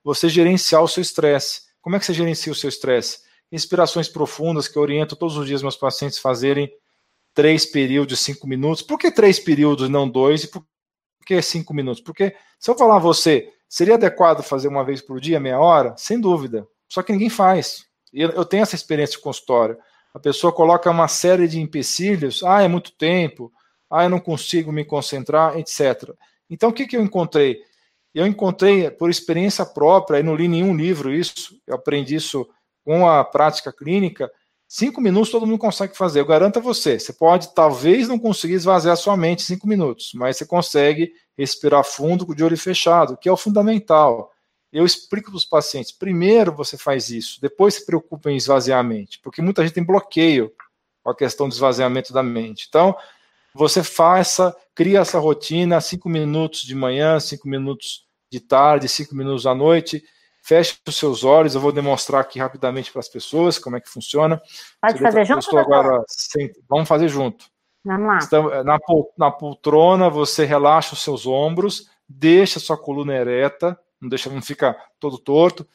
[0.03, 1.63] Você gerenciar o seu estresse.
[1.81, 3.21] Como é que você gerencia o seu estresse?
[3.51, 6.71] Respirações profundas, que eu oriento todos os dias meus pacientes fazerem
[7.35, 8.83] três períodos, cinco minutos.
[8.83, 10.45] Por que três períodos, não dois?
[10.45, 10.65] E por
[11.25, 12.03] que cinco minutos?
[12.03, 15.95] Porque se eu falar a você, seria adequado fazer uma vez por dia, meia hora?
[15.97, 16.67] Sem dúvida.
[16.89, 17.87] Só que ninguém faz.
[18.13, 19.77] Eu tenho essa experiência de consultório
[20.13, 23.53] a pessoa coloca uma série de empecilhos, ah, é muito tempo,
[23.91, 26.13] ah, eu não consigo me concentrar, etc.
[26.51, 27.63] Então, o que, que eu encontrei?
[28.15, 32.49] Eu encontrei, por experiência própria, e não li nenhum livro isso, eu aprendi isso
[32.89, 34.33] com a prática clínica,
[34.67, 36.99] cinco minutos todo mundo consegue fazer, eu garanto a você.
[36.99, 42.35] Você pode, talvez, não conseguir esvaziar sua mente cinco minutos, mas você consegue respirar fundo
[42.35, 44.33] de olho fechado, que é o fundamental
[44.73, 48.83] eu explico para os pacientes: primeiro você faz isso, depois se preocupa em esvaziar a
[48.83, 50.51] mente, porque muita gente tem bloqueio
[51.03, 52.65] com a questão do esvaziamento da mente.
[52.71, 52.97] Então,
[53.55, 59.47] você faça, cria essa rotina, cinco minutos de manhã, cinco minutos de tarde, cinco minutos
[59.47, 60.03] à noite.
[60.49, 63.89] Feche os seus olhos, eu vou demonstrar aqui rapidamente para as pessoas como é que
[63.91, 64.41] funciona.
[64.81, 65.41] Pode fazer junto?
[65.41, 66.51] Estou agora sem...
[66.67, 67.45] Vamos fazer junto.
[67.85, 68.19] Vamos lá.
[68.23, 68.79] Então, na,
[69.19, 74.41] na poltrona, você relaxa os seus ombros, deixa a sua coluna ereta, não deixa, não
[74.41, 75.69] fica todo torto,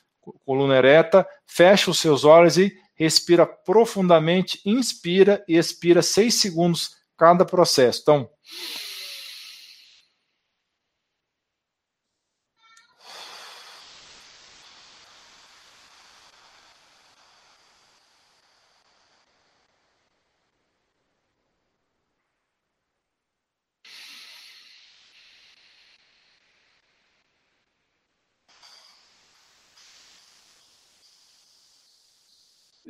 [0.44, 7.46] coluna ereta, fecha os seus olhos e respira profundamente, inspira e expira seis segundos cada
[7.46, 8.00] processo.
[8.02, 8.28] Então,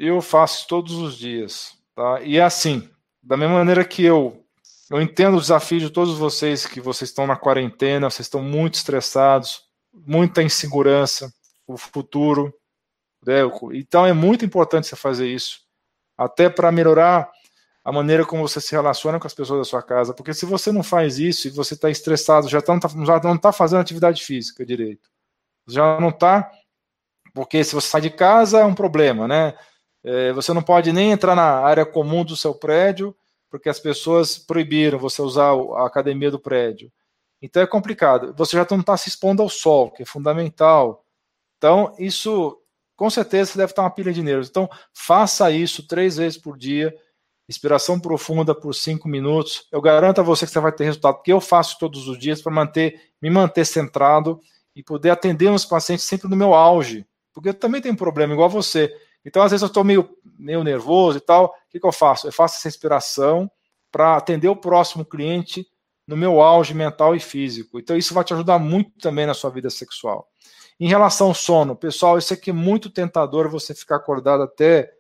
[0.08, 1.78] eu faço todos os dias.
[1.96, 2.22] Tá?
[2.22, 2.90] E é assim,
[3.22, 4.44] da mesma maneira que eu,
[4.90, 8.76] eu entendo o desafio de todos vocês, que vocês estão na quarentena, vocês estão muito
[8.76, 9.64] estressados,
[9.94, 11.34] muita insegurança,
[11.68, 12.54] o futuro.
[13.26, 13.40] Né?
[13.74, 15.62] Então é muito importante você fazer isso,
[16.18, 17.32] até para melhorar
[17.84, 20.72] a maneira como você se relaciona com as pessoas da sua casa, porque se você
[20.72, 24.66] não faz isso e você está estressado, já, tá, já não está fazendo atividade física
[24.66, 25.10] direito,
[25.68, 26.50] já não está,
[27.34, 29.54] porque se você sai de casa é um problema, né?
[30.04, 33.16] É, você não pode nem entrar na área comum do seu prédio,
[33.50, 36.92] porque as pessoas proibiram você usar a academia do prédio.
[37.42, 38.34] Então é complicado.
[38.38, 41.06] Você já não está se expondo ao sol, que é fundamental.
[41.58, 42.58] Então, isso,
[42.96, 44.50] com certeza, você deve estar uma pilha de nervos.
[44.50, 46.94] Então, faça isso três vezes por dia.
[47.48, 49.68] Inspiração profunda por cinco minutos.
[49.72, 52.42] Eu garanto a você que você vai ter resultado, porque eu faço todos os dias
[52.42, 54.40] para manter, me manter centrado
[54.76, 57.06] e poder atender os pacientes sempre no meu auge.
[57.34, 58.94] Porque eu também tenho um problema, igual você.
[59.26, 61.46] Então, às vezes, eu estou meio, meio nervoso e tal.
[61.46, 62.28] O que, que eu faço?
[62.28, 63.50] Eu faço essa respiração
[63.92, 65.68] para atender o próximo cliente
[66.06, 67.80] no meu auge mental e físico.
[67.80, 70.28] Então, isso vai te ajudar muito também na sua vida sexual.
[70.80, 74.92] Em relação ao sono, pessoal, isso aqui é muito tentador você ficar acordado até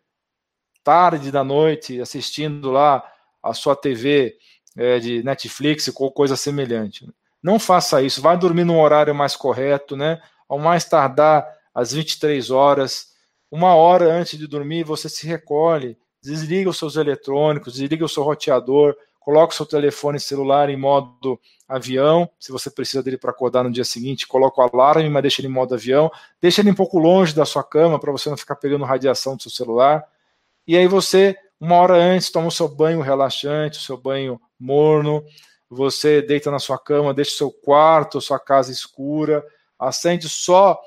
[0.84, 3.04] tarde da noite assistindo lá
[3.42, 4.38] a sua TV
[4.78, 7.10] é, de Netflix ou coisa semelhante.
[7.42, 10.22] Não faça isso, vai dormir no horário mais correto, né?
[10.48, 13.13] Ao mais tardar às 23 horas
[13.56, 18.24] uma hora antes de dormir, você se recolhe, desliga os seus eletrônicos, desliga o seu
[18.24, 21.40] roteador, coloca o seu telefone celular em modo
[21.70, 25.40] avião, se você precisa dele para acordar no dia seguinte, coloca o alarme, mas deixa
[25.40, 26.12] ele em modo avião,
[26.42, 29.44] deixa ele um pouco longe da sua cama para você não ficar pegando radiação do
[29.44, 30.04] seu celular.
[30.66, 35.24] E aí você, uma hora antes, toma o seu banho relaxante, o seu banho morno,
[35.70, 39.46] você deita na sua cama, deixa o seu quarto, sua casa escura,
[39.78, 40.80] acende só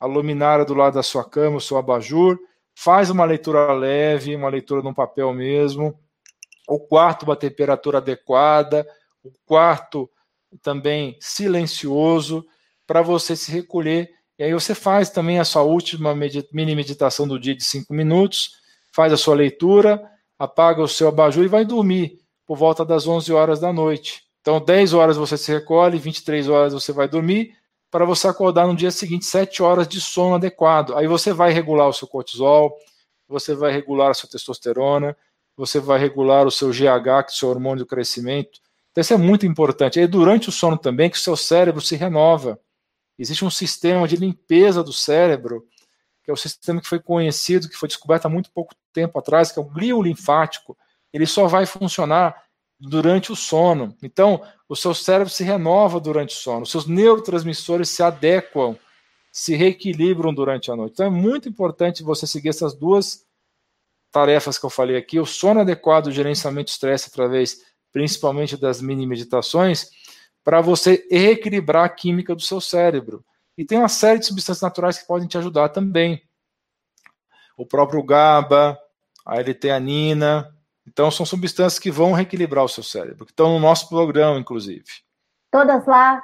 [0.00, 2.38] a luminária do lado da sua cama, o seu abajur,
[2.74, 5.94] faz uma leitura leve, uma leitura num papel mesmo,
[6.66, 8.86] o quarto uma temperatura adequada,
[9.22, 10.10] o quarto
[10.62, 12.46] também silencioso,
[12.86, 14.10] para você se recolher.
[14.38, 18.52] E aí você faz também a sua última mini meditação do dia de cinco minutos,
[18.92, 20.02] faz a sua leitura,
[20.38, 24.22] apaga o seu abajur e vai dormir por volta das 11 horas da noite.
[24.40, 27.54] Então, 10 horas você se recolhe, 23 horas você vai dormir,
[27.90, 30.94] para você acordar no dia seguinte 7 horas de sono adequado.
[30.96, 32.76] Aí você vai regular o seu cortisol,
[33.28, 35.16] você vai regular a sua testosterona,
[35.56, 38.60] você vai regular o seu GH, que é o seu hormônio do crescimento.
[38.90, 40.00] Então isso é muito importante.
[40.00, 42.58] E durante o sono também que o seu cérebro se renova.
[43.18, 45.66] Existe um sistema de limpeza do cérebro,
[46.24, 49.52] que é o sistema que foi conhecido, que foi descoberto há muito pouco tempo atrás,
[49.52, 50.76] que é o glio linfático.
[51.12, 52.42] Ele só vai funcionar
[52.80, 53.94] durante o sono.
[54.02, 58.76] Então, o seu cérebro se renova durante o sono, os seus neurotransmissores se adequam,
[59.30, 60.94] se reequilibram durante a noite.
[60.94, 63.26] Então, é muito importante você seguir essas duas
[64.10, 67.60] tarefas que eu falei aqui: o sono adequado, o gerenciamento de estresse através
[67.92, 69.90] principalmente das mini meditações,
[70.44, 73.24] para você reequilibrar a química do seu cérebro.
[73.58, 76.22] E tem uma série de substâncias naturais que podem te ajudar também.
[77.56, 78.78] O próprio GABA,
[79.26, 80.56] a L-teanina,
[80.90, 84.84] então, são substâncias que vão reequilibrar o seu cérebro, que estão no nosso programa, inclusive.
[85.48, 86.20] Todas lá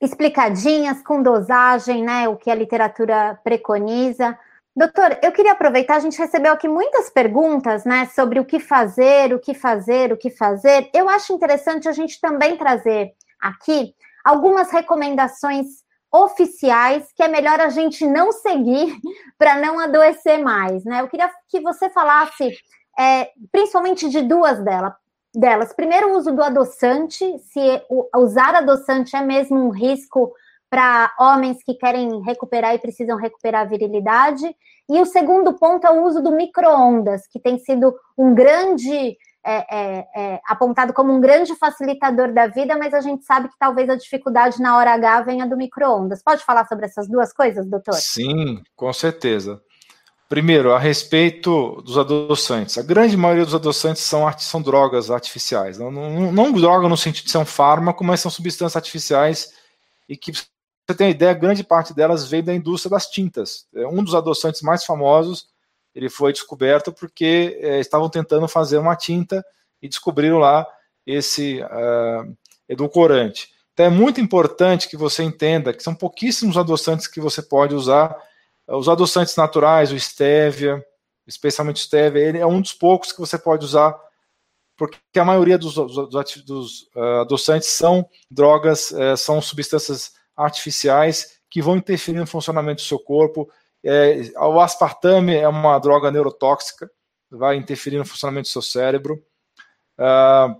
[0.00, 2.28] explicadinhas, com dosagem, né?
[2.28, 4.38] O que a literatura preconiza.
[4.74, 9.34] Doutor, eu queria aproveitar, a gente recebeu aqui muitas perguntas, né, sobre o que fazer,
[9.34, 10.88] o que fazer, o que fazer.
[10.94, 13.92] Eu acho interessante a gente também trazer aqui
[14.24, 15.66] algumas recomendações
[16.12, 18.96] oficiais que é melhor a gente não seguir
[19.36, 21.00] para não adoecer mais, né?
[21.00, 22.52] Eu queria que você falasse
[22.98, 24.96] é, principalmente de duas dela,
[25.34, 25.72] delas.
[25.72, 27.82] Primeiro, o uso do adoçante, se
[28.16, 30.32] usar adoçante é mesmo um risco
[30.68, 34.44] para homens que querem recuperar e precisam recuperar a virilidade.
[34.90, 39.16] E o segundo ponto é o uso do micro-ondas, que tem sido um grande.
[39.46, 43.54] É, é, é, apontado como um grande facilitador da vida, mas a gente sabe que
[43.58, 46.22] talvez a dificuldade na hora H venha do micro-ondas.
[46.22, 47.94] Pode falar sobre essas duas coisas, doutor?
[47.94, 49.62] Sim, com certeza.
[50.28, 52.76] Primeiro, a respeito dos adoçantes.
[52.76, 55.78] A grande maioria dos adoçantes são, são drogas artificiais.
[55.78, 59.54] Não, não, não droga no sentido de ser um fármaco, mas são substâncias artificiais
[60.06, 63.66] e que, você tem uma ideia, grande parte delas veio da indústria das tintas.
[63.74, 65.48] É um dos adoçantes mais famosos,
[65.94, 69.44] ele foi descoberto porque é, estavam tentando fazer uma tinta
[69.80, 70.66] e descobriram lá
[71.06, 72.36] esse uh,
[72.68, 73.50] edulcorante.
[73.72, 78.14] Então é muito importante que você entenda que são pouquíssimos adoçantes que você pode usar
[78.68, 80.84] os adoçantes naturais, o stevia,
[81.26, 83.98] especialmente o stevia, ele é um dos poucos que você pode usar,
[84.76, 91.62] porque a maioria dos, dos, dos uh, adoçantes são drogas, uh, são substâncias artificiais que
[91.62, 93.50] vão interferir no funcionamento do seu corpo.
[93.82, 96.90] É, o aspartame é uma droga neurotóxica,
[97.30, 99.22] vai interferir no funcionamento do seu cérebro.
[99.98, 100.54] Uh,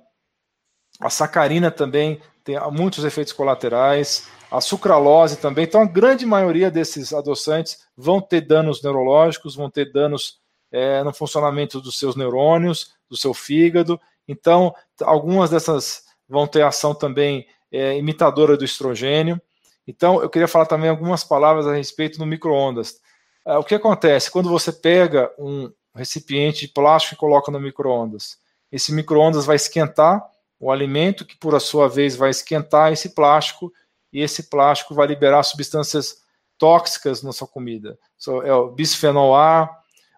[1.00, 5.64] a sacarina também tem muitos efeitos colaterais a sucralose também.
[5.64, 10.38] Então, a grande maioria desses adoçantes vão ter danos neurológicos, vão ter danos
[10.72, 14.00] é, no funcionamento dos seus neurônios, do seu fígado.
[14.26, 19.40] Então, algumas dessas vão ter ação também é, imitadora do estrogênio.
[19.86, 23.00] Então, eu queria falar também algumas palavras a respeito do micro-ondas.
[23.46, 28.38] É, o que acontece quando você pega um recipiente de plástico e coloca no micro-ondas?
[28.70, 30.22] Esse micro-ondas vai esquentar
[30.60, 33.72] o alimento, que por sua vez vai esquentar esse plástico,
[34.12, 36.22] e esse plástico vai liberar substâncias
[36.56, 37.98] tóxicas na sua comida.
[38.44, 39.70] é o bisfenol A,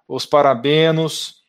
[0.09, 1.45] os parabenos,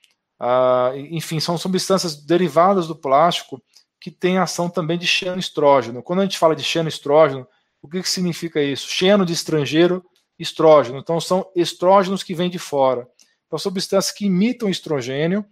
[1.10, 3.62] enfim, são substâncias derivadas do plástico
[4.00, 6.02] que têm ação também de xenoestrógeno.
[6.02, 7.48] Quando a gente fala de xenoestrógeno,
[7.82, 8.88] o que, que significa isso?
[8.88, 10.04] Xeno de estrangeiro,
[10.38, 10.98] estrógeno.
[10.98, 13.08] Então, são estrógenos que vêm de fora.
[13.46, 15.46] Então, substâncias que imitam estrogênio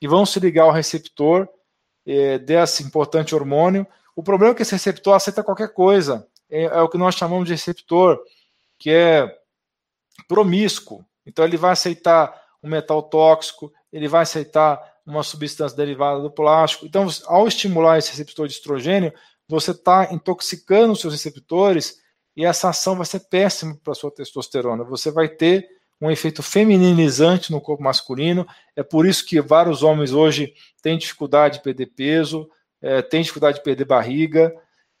[0.00, 1.48] e vão se ligar ao receptor
[2.06, 3.86] é, desse importante hormônio.
[4.16, 6.26] O problema é que esse receptor aceita qualquer coisa.
[6.52, 8.20] É, é o que nós chamamos de receptor,
[8.78, 9.34] que é
[10.28, 11.04] promíscuo.
[11.24, 16.86] Então, ele vai aceitar um metal tóxico, ele vai aceitar uma substância derivada do plástico.
[16.86, 19.12] Então, ao estimular esse receptor de estrogênio,
[19.48, 22.00] você está intoxicando os seus receptores
[22.36, 24.84] e essa ação vai ser péssima para a sua testosterona.
[24.84, 25.68] Você vai ter
[26.00, 28.46] um efeito femininizante no corpo masculino.
[28.74, 32.48] É por isso que vários homens hoje têm dificuldade de perder peso,
[32.80, 34.52] é, têm dificuldade de perder barriga,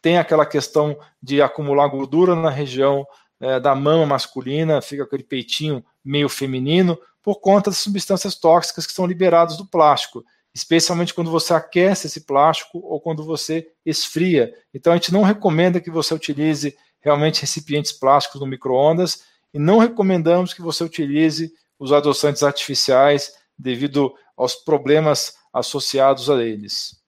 [0.02, 3.06] tem aquela questão de acumular gordura na região
[3.40, 8.92] é, da mama masculina, fica aquele peitinho meio feminino, por conta das substâncias tóxicas que
[8.92, 14.52] são liberadas do plástico, especialmente quando você aquece esse plástico ou quando você esfria.
[14.74, 19.22] Então a gente não recomenda que você utilize realmente recipientes plásticos no micro-ondas
[19.54, 27.01] e não recomendamos que você utilize os adoçantes artificiais devido aos problemas associados a eles.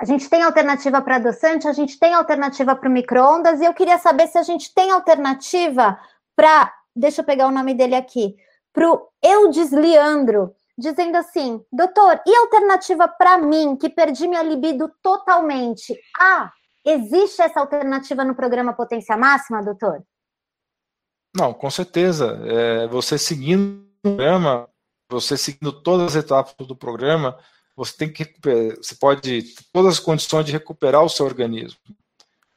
[0.00, 3.74] A gente tem alternativa para adoçante, a gente tem alternativa para o micro-ondas, e eu
[3.74, 6.00] queria saber se a gente tem alternativa
[6.34, 6.72] para.
[6.96, 8.34] Deixa eu pegar o nome dele aqui
[8.72, 14.90] para o Eudes Leandro, dizendo assim: doutor, e alternativa para mim, que perdi minha libido
[15.02, 15.94] totalmente?
[16.18, 16.50] Ah,
[16.82, 20.02] existe essa alternativa no programa Potência Máxima, doutor?
[21.36, 22.40] Não, com certeza.
[22.46, 24.66] É, você seguindo o programa,
[25.10, 27.38] você seguindo todas as etapas do programa,
[27.80, 28.30] você tem que
[28.76, 31.80] você pode ter todas as condições de recuperar o seu organismo.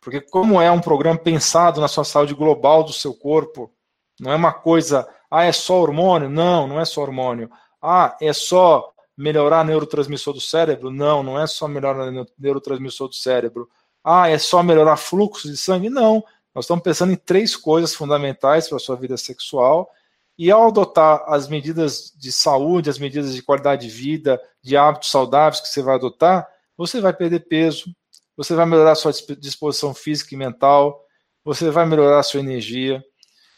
[0.02, 3.72] Porque como é um programa pensado na sua saúde global do seu corpo,
[4.20, 6.30] não é uma coisa ah, é só hormônio?
[6.30, 7.50] Não, não é só hormônio.
[7.82, 10.92] Ah, é só melhorar neurotransmissor do cérebro?
[10.92, 13.70] Não, não é só melhorar neurotransmissor do cérebro.
[14.04, 15.90] Ah, é só melhorar fluxo de sangue?
[15.90, 16.22] Não.
[16.54, 19.90] Nós estamos pensando em três coisas fundamentais para a sua vida sexual.
[20.38, 25.12] E ao adotar as medidas de saúde, as medidas de qualidade de vida, de hábitos
[25.12, 27.96] saudáveis que você vai adotar, você vai perder peso,
[28.36, 31.04] você vai melhorar sua disposição física e mental,
[31.44, 33.04] você vai melhorar sua energia,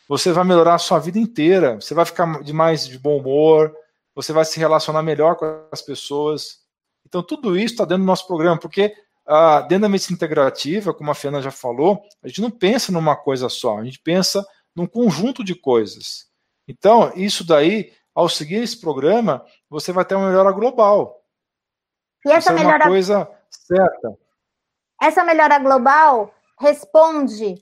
[0.07, 1.75] você vai melhorar sua vida inteira.
[1.75, 3.73] Você vai ficar de mais de bom humor,
[4.13, 6.59] você vai se relacionar melhor com as pessoas.
[7.05, 8.93] Então, tudo isso está dentro do nosso programa, porque
[9.25, 13.15] ah, dentro da medicina integrativa, como a Fiana já falou, a gente não pensa numa
[13.15, 14.45] coisa só, a gente pensa
[14.75, 16.27] num conjunto de coisas.
[16.67, 21.21] Então, isso daí, ao seguir esse programa, você vai ter uma melhora global.
[22.25, 22.83] E essa isso melhora...
[22.83, 24.17] é uma coisa certa.
[25.01, 27.61] Essa melhora global responde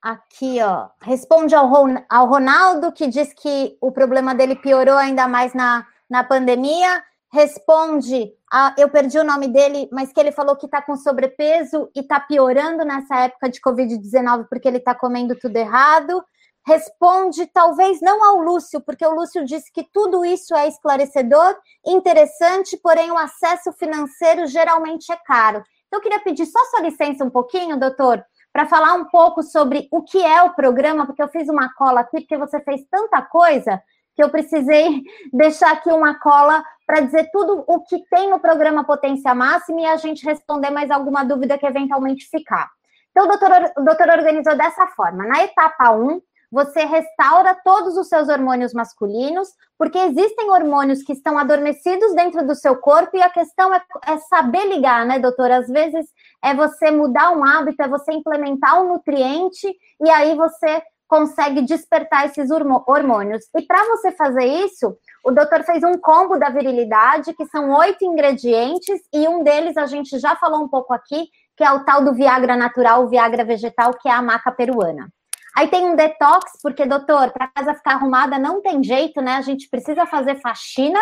[0.00, 1.68] Aqui, ó, responde ao,
[2.08, 7.02] ao Ronaldo, que diz que o problema dele piorou ainda mais na, na pandemia.
[7.32, 11.90] Responde, a, eu perdi o nome dele, mas que ele falou que está com sobrepeso
[11.96, 16.24] e está piorando nessa época de Covid-19 porque ele está comendo tudo errado.
[16.68, 21.56] Responde, talvez não ao Lúcio, porque o Lúcio disse que tudo isso é esclarecedor,
[21.86, 25.64] interessante, porém o acesso financeiro geralmente é caro.
[25.86, 29.88] Então, eu queria pedir só sua licença um pouquinho, doutor, para falar um pouco sobre
[29.90, 33.22] o que é o programa, porque eu fiz uma cola aqui, porque você fez tanta
[33.22, 33.82] coisa
[34.14, 35.02] que eu precisei
[35.32, 39.86] deixar aqui uma cola para dizer tudo o que tem no programa Potência Máxima e
[39.86, 42.68] a gente responder mais alguma dúvida que eventualmente ficar.
[43.10, 45.24] Então, o doutor, o doutor organizou dessa forma.
[45.26, 46.20] Na etapa 1,
[46.50, 52.54] você restaura todos os seus hormônios masculinos, porque existem hormônios que estão adormecidos dentro do
[52.54, 55.58] seu corpo e a questão é, é, saber ligar, né, doutora?
[55.58, 56.06] Às vezes
[56.42, 59.68] é você mudar um hábito, é você implementar um nutriente
[60.00, 63.44] e aí você consegue despertar esses hormônios.
[63.56, 64.94] E para você fazer isso,
[65.24, 69.86] o doutor fez um combo da virilidade, que são oito ingredientes, e um deles a
[69.86, 73.44] gente já falou um pouco aqui, que é o tal do Viagra natural, o Viagra
[73.44, 75.08] vegetal, que é a maca peruana.
[75.58, 79.32] Aí tem um detox, porque, doutor, para casa ficar arrumada não tem jeito, né?
[79.32, 81.00] A gente precisa fazer faxina,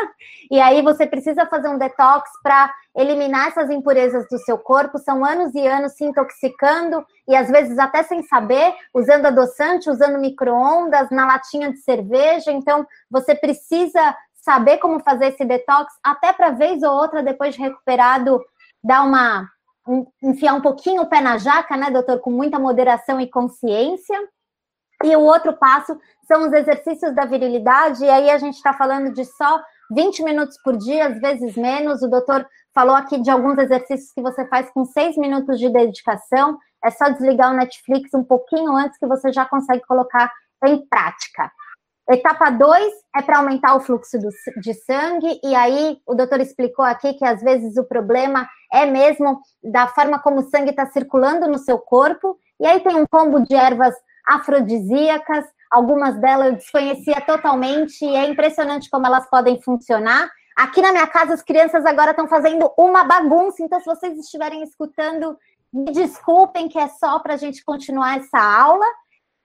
[0.51, 4.99] e aí você precisa fazer um detox para eliminar essas impurezas do seu corpo.
[4.99, 10.19] São anos e anos se intoxicando, e às vezes até sem saber, usando adoçante, usando
[10.19, 12.51] micro-ondas, na latinha de cerveja.
[12.51, 17.61] Então, você precisa saber como fazer esse detox, até para vez ou outra, depois de
[17.61, 18.43] recuperado,
[18.83, 19.51] dar uma.
[19.87, 24.19] Um, enfiar um pouquinho o pé na jaca, né, doutor, com muita moderação e consciência.
[25.05, 29.13] E o outro passo são os exercícios da virilidade, e aí a gente está falando
[29.13, 32.03] de só 20 minutos por dia, às vezes menos.
[32.03, 36.59] O doutor falou aqui de alguns exercícios que você faz com seis minutos de dedicação.
[36.85, 40.33] É só desligar o Netflix um pouquinho antes que você já consegue colocar
[40.65, 41.51] em prática.
[42.09, 44.29] Etapa 2 é para aumentar o fluxo do,
[44.61, 49.41] de sangue, e aí o doutor explicou aqui que às vezes o problema é mesmo
[49.63, 53.41] da forma como o sangue está circulando no seu corpo, e aí tem um combo
[53.41, 53.93] de ervas
[54.27, 60.29] afrodisíacas, algumas delas eu desconhecia totalmente, e é impressionante como elas podem funcionar.
[60.57, 64.63] Aqui na minha casa, as crianças agora estão fazendo uma bagunça, então se vocês estiverem
[64.63, 65.37] escutando,
[65.73, 68.87] me desculpem que é só para a gente continuar essa aula.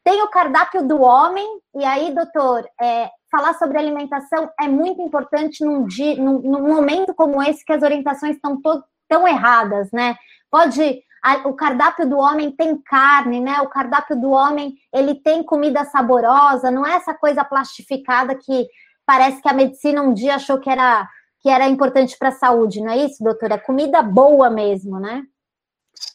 [0.04, 5.64] Tem o cardápio do homem, e aí, doutor, é, falar sobre alimentação é muito importante
[5.64, 8.60] num, dia, num, num momento como esse, que as orientações estão
[9.08, 10.16] tão erradas, né?
[10.50, 11.04] Pode.
[11.22, 13.62] A, o cardápio do homem tem carne, né?
[13.62, 18.68] O cardápio do homem ele tem comida saborosa, não é essa coisa plastificada que
[19.06, 21.08] parece que a medicina um dia achou que era
[21.42, 23.56] que era importante para a saúde, não é isso, doutora?
[23.56, 25.24] É comida boa mesmo, né?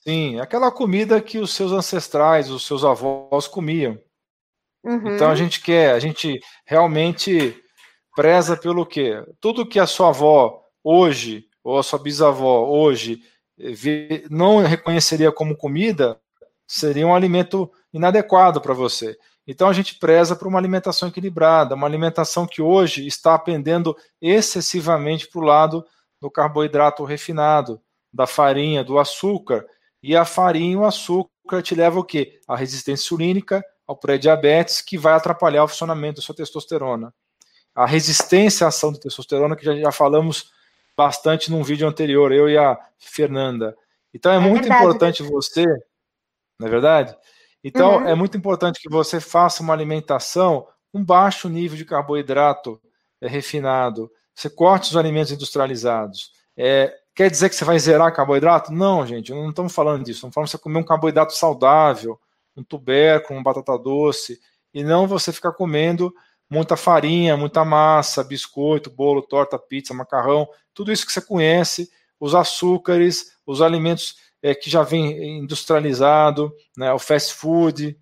[0.04, 3.98] Sim, aquela comida que os seus ancestrais, os seus avós comiam.
[4.84, 5.14] Uhum.
[5.14, 7.60] Então a gente quer, a gente realmente
[8.14, 9.20] preza pelo quê?
[9.40, 13.20] Tudo que a sua avó hoje, ou a sua bisavó hoje,
[14.30, 16.20] não reconheceria como comida,
[16.66, 19.16] seria um alimento inadequado para você.
[19.46, 25.28] Então a gente preza por uma alimentação equilibrada, uma alimentação que hoje está pendendo excessivamente
[25.28, 25.84] para o lado
[26.20, 27.80] do carboidrato refinado,
[28.12, 29.64] da farinha, do açúcar,
[30.02, 32.40] e a farinha e o açúcar te leva o quê?
[32.48, 37.14] A resistência insulínica, ao pré-diabetes, que vai atrapalhar o funcionamento da sua testosterona.
[37.74, 40.50] A resistência à ação da testosterona, que já, já falamos
[40.96, 43.76] bastante num vídeo anterior, eu e a Fernanda.
[44.14, 44.84] Então é, é muito verdade.
[44.84, 45.64] importante você,
[46.58, 47.16] não é verdade?
[47.62, 48.08] Então uhum.
[48.08, 52.80] é muito importante que você faça uma alimentação com baixo nível de carboidrato
[53.20, 54.10] é, refinado.
[54.34, 56.32] Você corte os alimentos industrializados.
[56.56, 58.70] É, Quer dizer que você vai zerar carboidrato?
[58.70, 60.18] Não, gente, não estamos falando disso.
[60.18, 62.20] Estamos falando de você comer um carboidrato saudável,
[62.54, 64.38] um tubérculo, uma batata doce,
[64.74, 66.12] e não você ficar comendo
[66.50, 71.90] muita farinha, muita massa, biscoito, bolo, torta, pizza, macarrão, tudo isso que você conhece,
[72.20, 77.98] os açúcares, os alimentos é, que já vem industrializado, né, o fast food,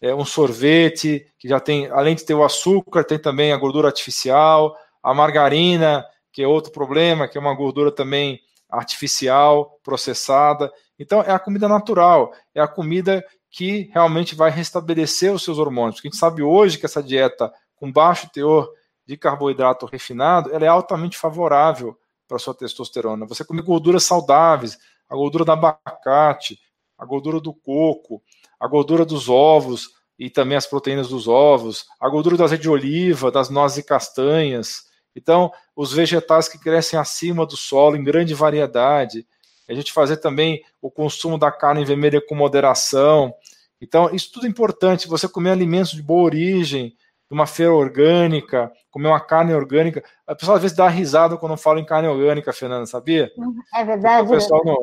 [0.00, 3.88] é, um sorvete, que já tem, além de ter o açúcar, tem também a gordura
[3.88, 10.72] artificial, a margarina, que é outro problema, que é uma gordura também artificial, processada.
[10.98, 15.96] Então, é a comida natural, é a comida que realmente vai restabelecer os seus hormônios.
[15.96, 18.70] Porque a gente sabe hoje que essa dieta com baixo teor
[19.06, 23.26] de carboidrato refinado, ela é altamente favorável para sua testosterona.
[23.26, 26.58] Você comer gorduras saudáveis, a gordura do abacate,
[26.98, 28.22] a gordura do coco,
[28.58, 32.70] a gordura dos ovos e também as proteínas dos ovos, a gordura do azeite de
[32.70, 38.34] oliva, das nozes e castanhas, então, os vegetais que crescem acima do solo, em grande
[38.34, 39.26] variedade.
[39.68, 43.32] A gente fazer também o consumo da carne vermelha com moderação.
[43.80, 45.08] Então, isso tudo é importante.
[45.08, 46.96] Você comer alimentos de boa origem,
[47.30, 50.04] uma feira orgânica, comer uma carne orgânica.
[50.26, 53.30] A pessoa às vezes dá risada quando fala em carne orgânica, Fernanda, sabia?
[53.74, 54.28] É verdade.
[54.28, 54.76] o pessoal não,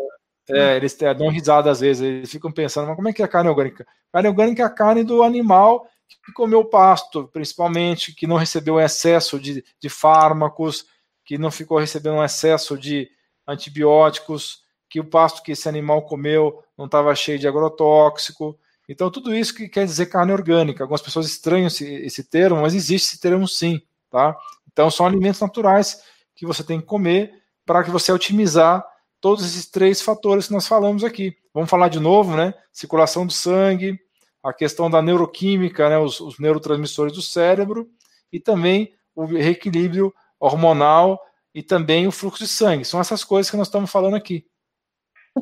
[0.50, 3.28] é, eles dão risada às vezes, eles ficam pensando, mas como é que é a
[3.28, 3.86] carne orgânica?
[4.12, 5.88] Carne orgânica é a carne do animal
[6.26, 10.86] que comeu pasto, principalmente, que não recebeu excesso de, de fármacos,
[11.26, 13.10] que não ficou recebendo um excesso de
[13.48, 18.60] antibióticos, que o pasto que esse animal comeu não estava cheio de agrotóxico.
[18.88, 20.84] Então, tudo isso que quer dizer carne orgânica.
[20.84, 23.82] Algumas pessoas estranham esse, esse termo, mas existe esse termo sim.
[24.10, 24.36] Tá?
[24.72, 26.04] Então, são alimentos naturais
[26.36, 27.34] que você tem que comer
[27.66, 28.86] para que você otimizar
[29.20, 31.38] todos esses três fatores que nós falamos aqui.
[31.54, 32.54] Vamos falar de novo, né?
[32.72, 34.00] Circulação do sangue,
[34.44, 37.90] a questão da neuroquímica, né, os, os neurotransmissores do cérebro,
[38.32, 41.22] e também o reequilíbrio hormonal
[41.54, 42.86] e também o fluxo de sangue.
[42.86, 44.46] São essas coisas que nós estamos falando aqui.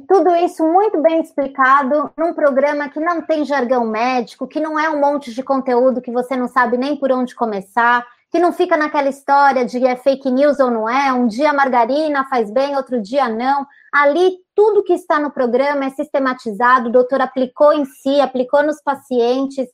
[0.07, 4.87] Tudo isso muito bem explicado num programa que não tem jargão médico, que não é
[4.87, 8.77] um monte de conteúdo que você não sabe nem por onde começar, que não fica
[8.77, 13.01] naquela história de é fake news ou não é, um dia margarina faz bem, outro
[13.01, 13.65] dia não.
[13.91, 18.79] Ali, tudo que está no programa é sistematizado, o doutor aplicou em si, aplicou nos
[18.83, 19.67] pacientes,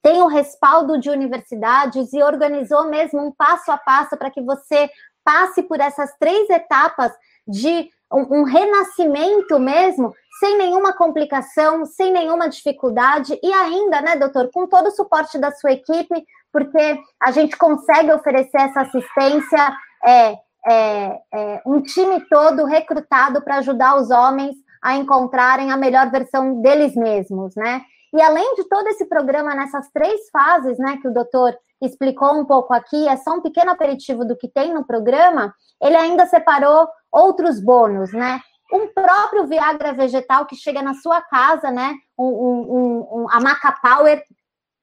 [0.00, 4.88] tem o respaldo de universidades e organizou mesmo um passo a passo para que você
[5.22, 7.12] passe por essas três etapas
[7.46, 14.50] de um, um, renascimento mesmo, sem nenhuma complicação, sem nenhuma dificuldade, e ainda, né, doutor,
[14.52, 20.38] com todo o suporte da sua equipe, porque a gente consegue oferecer essa assistência, é,
[20.66, 26.62] é, é um time todo recrutado para ajudar os homens a encontrarem a melhor versão
[26.62, 27.82] deles mesmos, né?
[28.14, 32.44] E além de todo esse programa nessas três fases, né, que o doutor explicou um
[32.44, 36.88] pouco aqui, é só um pequeno aperitivo do que tem no programa, ele ainda separou
[37.12, 38.40] outros bônus, né?
[38.72, 41.94] Um próprio Viagra vegetal que chega na sua casa, né?
[42.18, 44.22] Um, um, um, a Maca Power,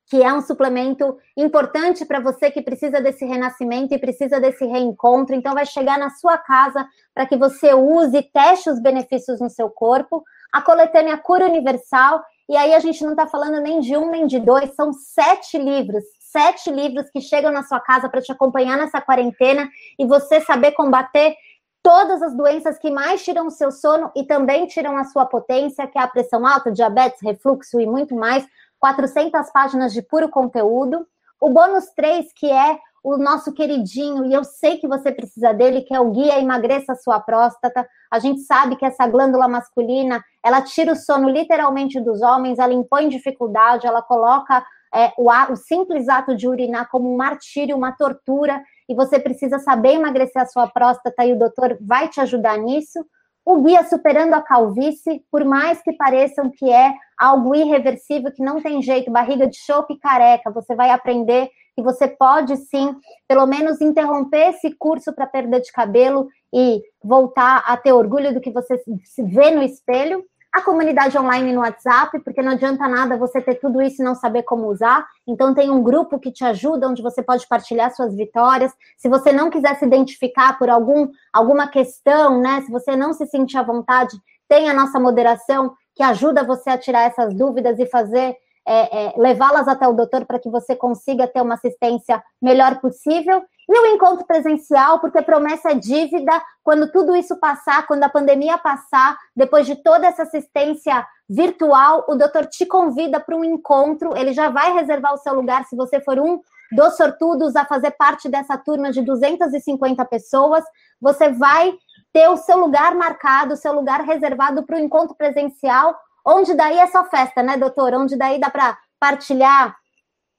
[0.07, 5.36] que é um suplemento importante para você que precisa desse renascimento e precisa desse reencontro.
[5.36, 9.49] Então, vai chegar na sua casa para que você use e teste os benefícios no
[9.49, 10.23] seu corpo.
[10.51, 14.27] A coletânea Cura Universal, e aí a gente não está falando nem de um nem
[14.27, 18.77] de dois, são sete livros, sete livros que chegam na sua casa para te acompanhar
[18.77, 21.35] nessa quarentena e você saber combater
[21.81, 25.87] todas as doenças que mais tiram o seu sono e também tiram a sua potência,
[25.87, 28.43] que é a pressão alta, diabetes, refluxo e muito mais.
[28.79, 31.07] 400 páginas de puro conteúdo.
[31.39, 35.84] O bônus 3, que é o nosso queridinho, e eu sei que você precisa dele,
[35.84, 37.88] que é o guia Emagreça a Sua Próstata.
[38.10, 42.74] A gente sabe que essa glândula masculina, ela tira o sono literalmente dos homens, ela
[42.74, 47.91] impõe dificuldade, ela coloca é, o, o simples ato de urinar como um martírio, uma
[47.91, 52.58] tortura, e você precisa saber emagrecer a sua próstata e o doutor vai te ajudar
[52.58, 53.06] nisso.
[53.45, 58.60] O guia Superando a Calvície, por mais que pareçam que é algo irreversível, que não
[58.60, 62.95] tem jeito, barriga de chope careca, você vai aprender que você pode sim,
[63.28, 68.39] pelo menos interromper esse curso para perda de cabelo e voltar a ter orgulho do
[68.39, 70.23] que você se vê no espelho.
[70.53, 74.15] A comunidade online no WhatsApp, porque não adianta nada você ter tudo isso e não
[74.15, 75.05] saber como usar.
[75.28, 78.71] Então, tem um grupo que te ajuda, onde você pode partilhar suas vitórias.
[78.95, 82.61] Se você não quiser se identificar por algum, alguma questão, né?
[82.61, 84.17] Se você não se sentir à vontade,
[84.47, 88.38] tem a nossa moderação que ajuda você a tirar essas dúvidas e fazer
[88.68, 93.43] é, é, levá-las até o doutor para que você consiga ter uma assistência melhor possível.
[93.68, 96.32] E o encontro presencial, porque promessa é dívida,
[96.63, 102.16] quando tudo isso passar, quando a pandemia passar, depois de toda essa assistência virtual, o
[102.16, 105.66] doutor te convida para um encontro, ele já vai reservar o seu lugar.
[105.66, 106.39] Se você for um
[106.72, 110.63] dos sortudos a fazer parte dessa turma de 250 pessoas,
[111.01, 111.74] você vai
[112.13, 115.95] ter o seu lugar marcado, o seu lugar reservado para o encontro presencial,
[116.26, 117.93] Onde daí é só festa, né, doutor?
[117.93, 119.76] Onde daí dá para partilhar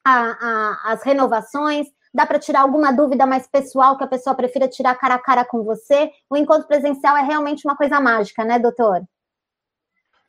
[0.05, 4.67] a, a, as renovações, dá para tirar alguma dúvida mais pessoal que a pessoa prefira
[4.67, 6.11] tirar cara a cara com você.
[6.29, 9.03] O encontro presencial é realmente uma coisa mágica, né, doutor?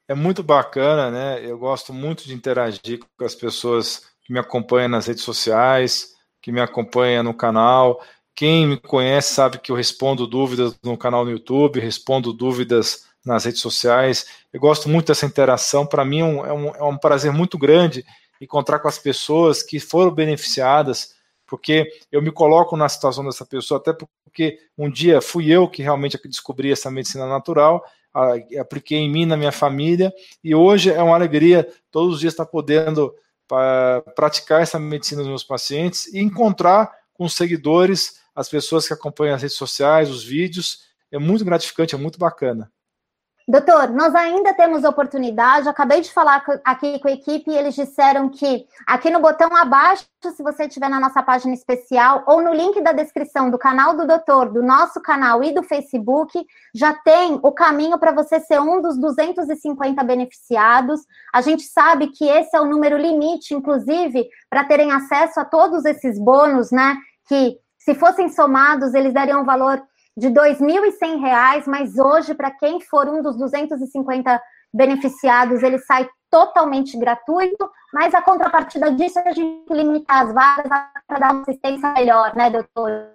[0.07, 1.39] É muito bacana, né?
[1.43, 6.51] Eu gosto muito de interagir com as pessoas que me acompanham nas redes sociais, que
[6.51, 8.01] me acompanham no canal.
[8.35, 13.45] Quem me conhece sabe que eu respondo dúvidas no canal no YouTube, respondo dúvidas nas
[13.45, 14.25] redes sociais.
[14.51, 15.85] Eu gosto muito dessa interação.
[15.85, 18.05] Para mim é um, é, um, é um prazer muito grande
[18.39, 21.15] encontrar com as pessoas que foram beneficiadas,
[21.45, 25.81] porque eu me coloco na situação dessa pessoa, até porque um dia fui eu que
[25.81, 27.83] realmente descobri essa medicina natural,
[28.59, 30.13] apliquei em mim, na minha família,
[30.43, 33.13] e hoje é uma alegria todos os dias estar podendo
[34.15, 39.35] praticar essa medicina nos meus pacientes e encontrar com os seguidores, as pessoas que acompanham
[39.35, 40.85] as redes sociais, os vídeos.
[41.11, 42.71] É muito gratificante, é muito bacana.
[43.49, 45.69] Doutor, nós ainda temos oportunidade.
[45.69, 50.05] Acabei de falar aqui com a equipe e eles disseram que aqui no botão abaixo,
[50.21, 54.05] se você estiver na nossa página especial, ou no link da descrição do canal do
[54.05, 56.45] doutor, do nosso canal e do Facebook,
[56.75, 60.99] já tem o caminho para você ser um dos 250 beneficiados.
[61.33, 65.85] A gente sabe que esse é o número limite, inclusive, para terem acesso a todos
[65.85, 66.97] esses bônus, né?
[67.29, 69.81] Que se fossem somados, eles dariam valor
[70.17, 74.41] de R$ 2.100, mas hoje, para quem for um dos 250
[74.73, 80.67] beneficiados, ele sai totalmente gratuito, mas a contrapartida disso é a gente limitar as vagas
[81.07, 83.09] para dar uma assistência melhor, né, doutor?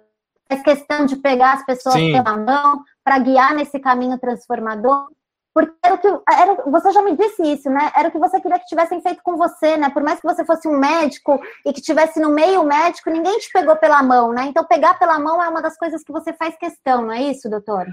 [0.47, 2.13] Faz questão de pegar as pessoas Sim.
[2.13, 5.09] pela mão para guiar nesse caminho transformador.
[5.53, 6.07] Porque era o que.
[6.07, 7.91] Era, você já me disse isso, né?
[7.95, 9.89] Era o que você queria que tivessem feito com você, né?
[9.89, 13.51] Por mais que você fosse um médico e que tivesse no meio médico, ninguém te
[13.51, 14.45] pegou pela mão, né?
[14.45, 17.49] Então, pegar pela mão é uma das coisas que você faz questão, não é isso,
[17.49, 17.85] doutor?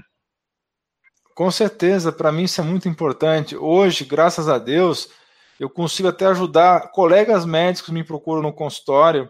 [1.35, 3.55] Com certeza, para mim isso é muito importante.
[3.55, 5.09] Hoje, graças a Deus,
[5.59, 9.29] eu consigo até ajudar colegas médicos que me procuram no consultório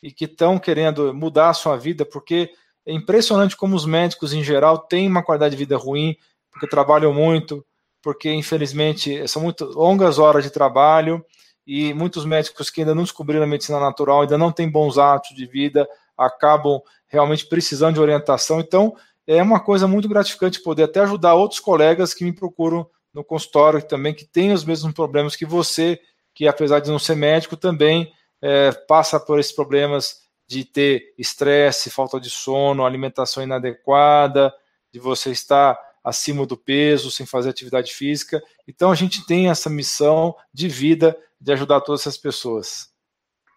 [0.00, 2.50] e que estão querendo mudar a sua vida, porque
[2.86, 6.16] é impressionante como os médicos em geral têm uma qualidade de vida ruim,
[6.50, 7.64] porque trabalham muito,
[8.02, 11.24] porque infelizmente são muito longas horas de trabalho
[11.66, 15.36] e muitos médicos que ainda não descobriram a medicina natural, ainda não têm bons hábitos
[15.36, 18.60] de vida, acabam realmente precisando de orientação.
[18.60, 18.94] Então,
[19.26, 23.80] é uma coisa muito gratificante poder até ajudar outros colegas que me procuram no consultório
[23.82, 26.00] também que têm os mesmos problemas que você,
[26.34, 31.90] que apesar de não ser médico, também é, passa por esses problemas de ter estresse,
[31.90, 34.52] falta de sono, alimentação inadequada,
[34.92, 38.42] de você estar acima do peso, sem fazer atividade física.
[38.66, 42.92] Então a gente tem essa missão de vida de ajudar todas essas pessoas.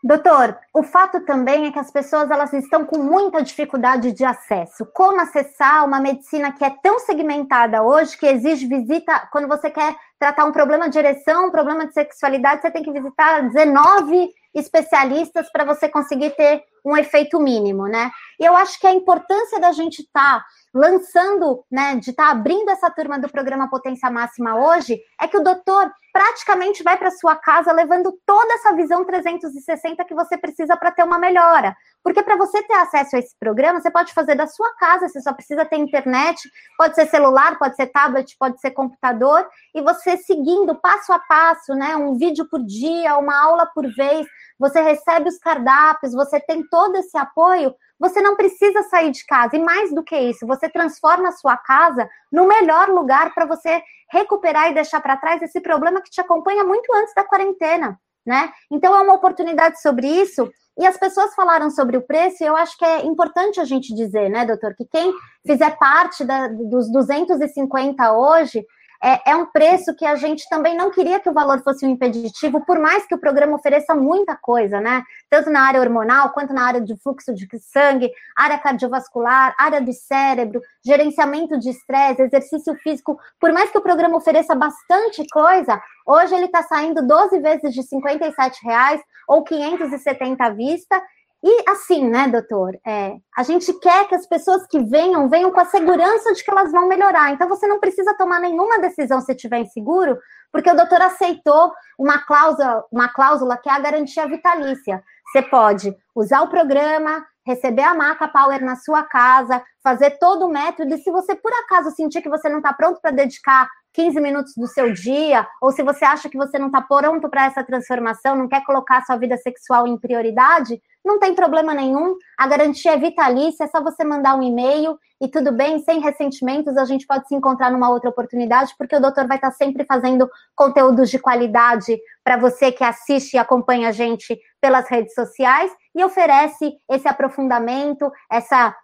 [0.03, 4.85] Doutor, o fato também é que as pessoas elas estão com muita dificuldade de acesso.
[4.93, 9.95] Como acessar uma medicina que é tão segmentada hoje, que exige visita, quando você quer
[10.19, 15.51] tratar um problema de ereção, um problema de sexualidade, você tem que visitar 19 especialistas
[15.51, 18.11] para você conseguir ter um efeito mínimo, né?
[18.39, 22.31] E eu acho que a importância da gente estar tá lançando, né, de estar tá
[22.31, 27.11] abrindo essa turma do programa Potência Máxima hoje, é que o doutor praticamente vai para
[27.11, 31.75] sua casa levando toda essa visão 360 que você precisa para ter uma melhora.
[32.03, 35.21] Porque para você ter acesso a esse programa, você pode fazer da sua casa, você
[35.21, 36.41] só precisa ter internet,
[36.77, 41.73] pode ser celular, pode ser tablet, pode ser computador, e você seguindo passo a passo,
[41.73, 44.27] né, um vídeo por dia, uma aula por vez,
[44.59, 49.55] você recebe os cardápios, você tem todo esse apoio, você não precisa sair de casa.
[49.55, 53.81] E mais do que isso, você transforma a sua casa no melhor lugar para você
[54.11, 58.51] recuperar e deixar para trás esse problema que te acompanha muito antes da quarentena, né?
[58.71, 60.49] Então é uma oportunidade sobre isso.
[60.77, 63.95] E as pessoas falaram sobre o preço, e eu acho que é importante a gente
[63.95, 65.13] dizer, né, doutor, que quem
[65.47, 68.65] fizer parte da, dos 250 hoje
[69.03, 71.89] é, é, um preço que a gente também não queria que o valor fosse um
[71.89, 75.03] impeditivo, por mais que o programa ofereça muita coisa, né?
[75.29, 79.93] Tanto na área hormonal, quanto na área de fluxo de sangue, área cardiovascular, área do
[79.93, 83.19] cérebro, gerenciamento de estresse, exercício físico.
[83.39, 87.81] Por mais que o programa ofereça bastante coisa, hoje ele está saindo 12 vezes de
[87.81, 91.01] R$ reais ou 570 à vista,
[91.47, 92.75] e assim, né, doutor?
[92.83, 96.49] É, a gente quer que as pessoas que venham, venham com a segurança de que
[96.49, 97.31] elas vão melhorar.
[97.31, 100.17] Então, você não precisa tomar nenhuma decisão se estiver inseguro,
[100.51, 105.03] porque o doutor aceitou uma cláusula, uma cláusula que é a garantia vitalícia.
[105.27, 110.49] Você pode usar o programa, receber a Maca Power na sua casa, fazer todo o
[110.49, 114.19] método, e se você por acaso sentir que você não está pronto para dedicar 15
[114.19, 117.63] minutos do seu dia, ou se você acha que você não está pronto para essa
[117.63, 122.15] transformação, não quer colocar sua vida sexual em prioridade, não tem problema nenhum.
[122.37, 126.75] A garantia é vitalícia, é só você mandar um e-mail e tudo bem, sem ressentimentos,
[126.75, 130.29] a gente pode se encontrar numa outra oportunidade, porque o doutor vai estar sempre fazendo
[130.53, 136.03] conteúdos de qualidade para você que assiste e acompanha a gente pelas redes sociais e
[136.03, 138.75] oferece esse aprofundamento, essa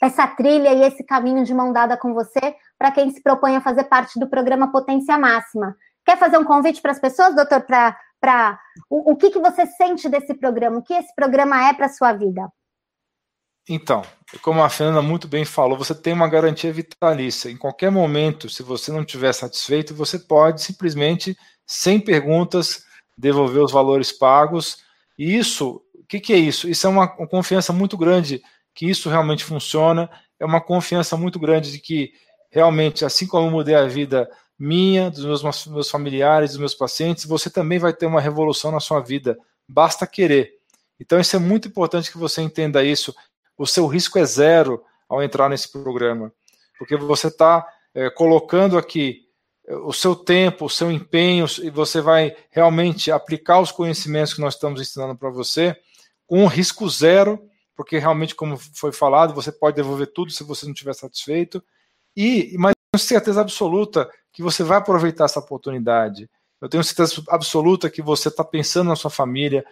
[0.00, 3.60] essa trilha e esse caminho de mão dada com você para quem se propõe a
[3.60, 5.76] fazer parte do programa Potência Máxima.
[6.04, 10.08] Quer fazer um convite para as pessoas, doutor, para o, o que, que você sente
[10.08, 10.78] desse programa?
[10.78, 12.48] O que esse programa é para a sua vida?
[13.68, 14.02] Então,
[14.40, 17.50] como a Fernanda muito bem falou, você tem uma garantia vitalícia.
[17.50, 21.36] Em qualquer momento, se você não estiver satisfeito, você pode simplesmente,
[21.66, 22.84] sem perguntas,
[23.16, 24.78] devolver os valores pagos.
[25.18, 26.66] E isso, o que, que é isso?
[26.68, 28.42] Isso é uma, uma confiança muito grande
[28.78, 30.08] que isso realmente funciona.
[30.38, 32.12] É uma confiança muito grande de que
[32.48, 37.24] realmente, assim como eu mudei a vida minha, dos meus, meus familiares, dos meus pacientes,
[37.24, 39.36] você também vai ter uma revolução na sua vida.
[39.68, 40.52] Basta querer.
[41.00, 43.12] Então, isso é muito importante que você entenda isso.
[43.56, 46.32] O seu risco é zero ao entrar nesse programa,
[46.78, 49.22] porque você está é, colocando aqui
[49.66, 54.40] é, o seu tempo, o seu empenho, e você vai realmente aplicar os conhecimentos que
[54.40, 55.76] nós estamos ensinando para você
[56.28, 57.42] com risco zero,
[57.78, 61.62] porque realmente, como foi falado, você pode devolver tudo se você não estiver satisfeito.
[62.16, 66.28] E, mas tenho certeza absoluta que você vai aproveitar essa oportunidade.
[66.60, 69.64] Eu tenho certeza absoluta que você está pensando na sua família,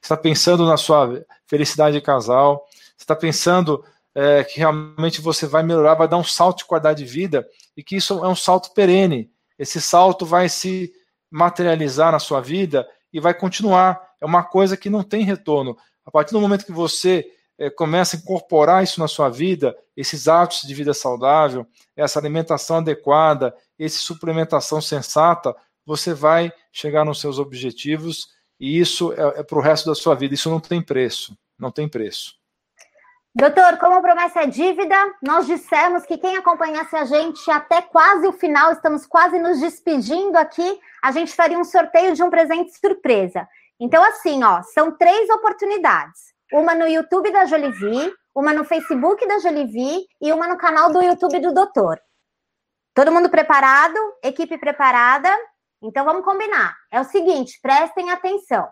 [0.00, 2.66] está pensando na sua felicidade de casal,
[2.98, 3.84] está pensando
[4.14, 7.46] é, que realmente você vai melhorar, vai dar um salto de qualidade de vida
[7.76, 9.30] e que isso é um salto perene.
[9.58, 10.90] Esse salto vai se
[11.30, 14.00] materializar na sua vida e vai continuar.
[14.22, 15.76] É uma coisa que não tem retorno.
[16.02, 17.30] A partir do momento que você
[17.62, 22.78] é, começa a incorporar isso na sua vida, esses hábitos de vida saudável, essa alimentação
[22.78, 25.54] adequada, essa suplementação sensata,
[25.86, 28.26] você vai chegar nos seus objetivos
[28.58, 30.34] e isso é, é para o resto da sua vida.
[30.34, 32.34] Isso não tem preço, não tem preço.
[33.32, 38.32] Doutor, como promessa é dívida, nós dissemos que quem acompanhasse a gente até quase o
[38.32, 43.48] final, estamos quase nos despedindo aqui, a gente faria um sorteio de um presente surpresa.
[43.78, 49.38] Então, assim, ó, são três oportunidades uma no YouTube da Jolivie, uma no Facebook da
[49.38, 51.98] Jolivie e uma no canal do YouTube do Doutor.
[52.94, 53.98] Todo mundo preparado?
[54.22, 55.30] Equipe preparada?
[55.82, 56.76] Então vamos combinar.
[56.90, 58.68] É o seguinte, prestem atenção.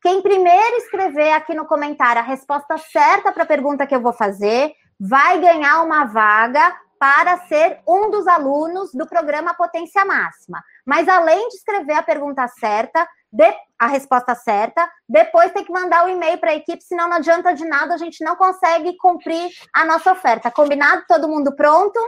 [0.00, 4.12] Quem primeiro escrever aqui no comentário a resposta certa para a pergunta que eu vou
[4.12, 10.62] fazer, vai ganhar uma vaga para ser um dos alunos do programa Potência Máxima.
[10.86, 16.06] Mas além de escrever a pergunta certa, de, a resposta certa, depois tem que mandar
[16.06, 19.50] o e-mail para a equipe, senão não adianta de nada, a gente não consegue cumprir
[19.74, 20.52] a nossa oferta.
[20.52, 21.04] Combinado?
[21.08, 21.98] Todo mundo pronto?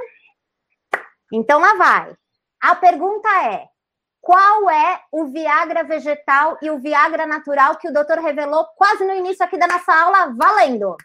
[1.32, 2.14] Então lá vai.
[2.62, 3.66] A pergunta é:
[4.20, 9.12] qual é o Viagra vegetal e o Viagra natural que o doutor revelou quase no
[9.12, 10.32] início aqui da nossa aula?
[10.36, 10.96] Valendo!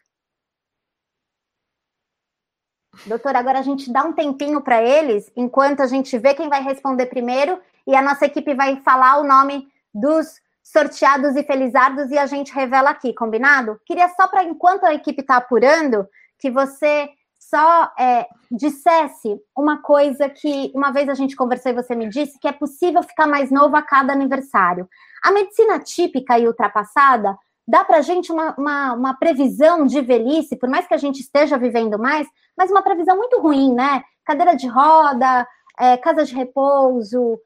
[3.07, 6.61] Doutor, agora a gente dá um tempinho para eles, enquanto a gente vê quem vai
[6.61, 12.17] responder primeiro, e a nossa equipe vai falar o nome dos sorteados e felizardos e
[12.17, 13.79] a gente revela aqui, combinado?
[13.85, 16.07] Queria só para, enquanto a equipe está apurando,
[16.39, 21.95] que você só é, dissesse uma coisa que uma vez a gente conversou e você
[21.95, 24.87] me disse que é possível ficar mais novo a cada aniversário.
[25.23, 27.35] A medicina típica e ultrapassada
[27.67, 31.19] dá para a gente uma, uma, uma, previsão de velhice, por mais que a gente
[31.19, 32.27] esteja vivendo mais,
[32.57, 34.03] mas uma previsão muito ruim, né?
[34.23, 35.47] Cadeira de roda,
[35.79, 37.39] é, casa de repouso,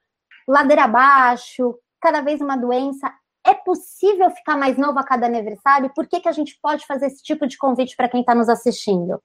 [0.48, 1.76] ladeira abaixo,
[2.06, 3.12] cada vez uma doença.
[3.44, 5.92] É possível ficar mais novo a cada aniversário?
[5.96, 8.48] Por que, que a gente pode fazer esse tipo de convite para quem está nos
[8.48, 9.20] assistindo?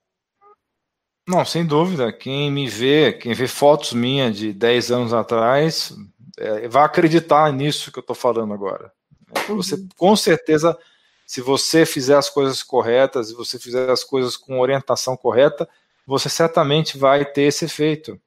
[1.28, 2.10] Não, sem dúvida.
[2.10, 5.94] Quem me vê, quem vê fotos minhas de 10 anos atrás,
[6.38, 8.90] é, vai acreditar nisso que eu estou falando agora.
[9.48, 9.88] Você, uhum.
[9.96, 10.76] com certeza,
[11.26, 15.68] se você fizer as coisas corretas, se você fizer as coisas com orientação correta,
[16.06, 18.18] você certamente vai ter esse efeito.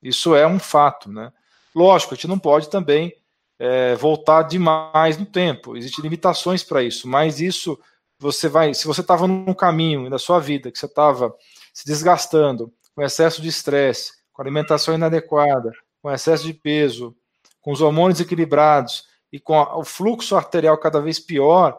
[0.00, 1.32] Isso é um fato, né?
[1.74, 3.19] Lógico, a gente não pode também
[3.60, 5.76] é, voltar demais no tempo.
[5.76, 7.78] Existem limitações para isso, mas isso
[8.18, 11.34] você vai, se você estava num caminho da sua vida que você estava
[11.72, 17.14] se desgastando, com excesso de estresse, com alimentação inadequada, com excesso de peso,
[17.60, 21.78] com os hormônios equilibrados e com o fluxo arterial cada vez pior,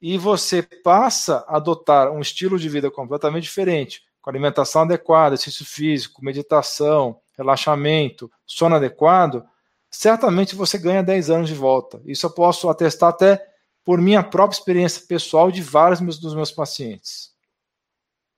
[0.00, 5.66] e você passa a adotar um estilo de vida completamente diferente, com alimentação adequada, exercício
[5.66, 9.44] físico, meditação, relaxamento, sono adequado,
[9.90, 12.00] certamente você ganha 10 anos de volta.
[12.04, 13.44] Isso eu posso atestar até
[13.84, 17.32] por minha própria experiência pessoal de vários dos meus pacientes.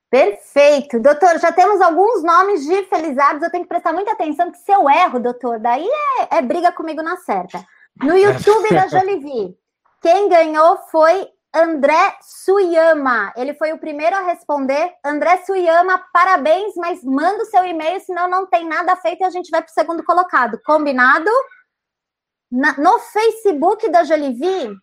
[0.09, 0.99] Perfeito.
[0.99, 3.41] Doutor, já temos alguns nomes de felizados.
[3.41, 5.87] Eu tenho que prestar muita atenção, que se eu erro, doutor, daí
[6.19, 7.65] é, é briga comigo na certa.
[8.01, 9.57] No YouTube da Jolivi,
[10.01, 13.33] quem ganhou foi André Suyama.
[13.35, 14.95] Ele foi o primeiro a responder.
[15.03, 19.29] André Suyama, parabéns, mas manda o seu e-mail, senão não tem nada feito e a
[19.29, 20.59] gente vai para o segundo colocado.
[20.65, 21.29] Combinado?
[22.51, 24.75] Na, no Facebook da Jolivi,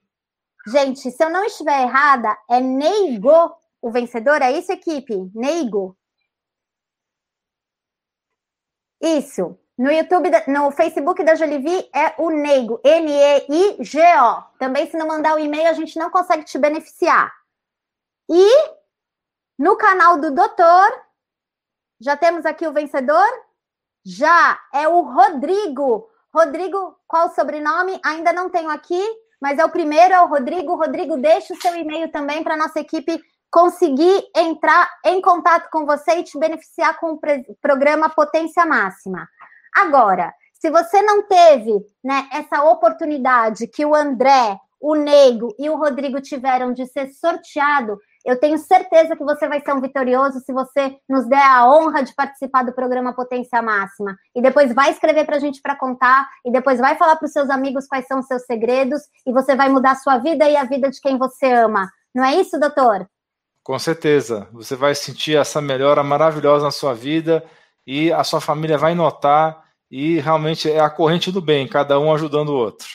[0.67, 4.43] gente, se eu não estiver errada, é Neigo o vencedor.
[4.43, 5.31] É isso, equipe?
[5.35, 5.97] Neigo.
[9.01, 9.59] Isso.
[9.79, 14.43] No YouTube, no Facebook da Jolivi é o Neigo, N-E-I-G-O.
[14.59, 17.33] Também, se não mandar o e-mail, a gente não consegue te beneficiar.
[18.29, 18.49] E
[19.57, 21.01] no canal do Doutor,
[22.01, 23.29] já temos aqui o vencedor?
[24.05, 26.11] Já, é o Rodrigo.
[26.35, 28.01] Rodrigo, qual o sobrenome?
[28.05, 29.01] Ainda não tenho aqui,
[29.41, 30.75] mas é o primeiro, é o Rodrigo.
[30.75, 36.17] Rodrigo, deixa o seu e-mail também para nossa equipe conseguir entrar em contato com você
[36.17, 37.21] e te beneficiar com o
[37.63, 39.29] programa Potência Máxima.
[39.75, 45.77] Agora, se você não teve né, essa oportunidade que o André, o Nego e o
[45.77, 50.53] Rodrigo tiveram de ser sorteado, eu tenho certeza que você vai ser um vitorioso se
[50.53, 54.17] você nos der a honra de participar do programa Potência Máxima.
[54.35, 57.33] E depois vai escrever para a gente para contar, e depois vai falar para os
[57.33, 60.57] seus amigos quais são os seus segredos, e você vai mudar a sua vida e
[60.57, 61.89] a vida de quem você ama.
[62.15, 63.09] Não é isso, doutor?
[63.63, 64.49] Com certeza.
[64.53, 67.45] Você vai sentir essa melhora maravilhosa na sua vida
[67.89, 72.13] e a sua família vai notar e realmente é a corrente do bem, cada um
[72.13, 72.87] ajudando o outro.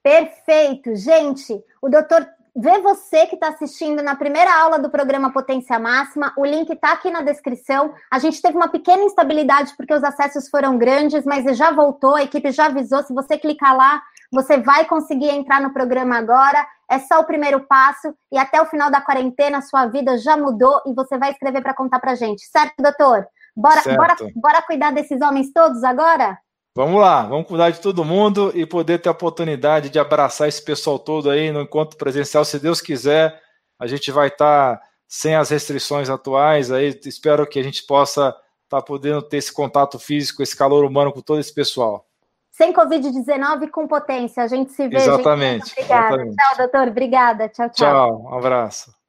[0.00, 1.60] Perfeito, gente.
[1.82, 6.32] O doutor vê você que está assistindo na primeira aula do programa Potência Máxima.
[6.38, 7.92] O link está aqui na descrição.
[8.12, 12.22] A gente teve uma pequena instabilidade porque os acessos foram grandes, mas já voltou, a
[12.22, 13.02] equipe já avisou.
[13.02, 14.00] Se você clicar lá,
[14.30, 16.64] você vai conseguir entrar no programa agora.
[16.88, 20.80] É só o primeiro passo e até o final da quarentena sua vida já mudou
[20.86, 23.26] e você vai escrever para contar para gente, certo, doutor?
[23.54, 26.38] Bora, bora, bora cuidar desses homens todos agora?
[26.74, 30.64] Vamos lá, vamos cuidar de todo mundo e poder ter a oportunidade de abraçar esse
[30.64, 33.38] pessoal todo aí no encontro presencial, se Deus quiser.
[33.78, 36.98] A gente vai estar tá sem as restrições atuais aí.
[37.04, 38.28] Espero que a gente possa
[38.64, 42.06] estar tá podendo ter esse contato físico, esse calor humano com todo esse pessoal.
[42.50, 44.42] Sem Covid-19 com potência.
[44.42, 44.96] A gente se vê.
[44.96, 45.66] Exatamente.
[45.66, 45.72] Gente.
[45.72, 46.14] Obrigada.
[46.14, 46.36] Exatamente.
[46.36, 46.88] Tchau, doutor.
[46.88, 47.48] Obrigada.
[47.50, 47.92] Tchau, tchau.
[47.92, 48.22] Tchau.
[48.30, 49.01] Um abraço.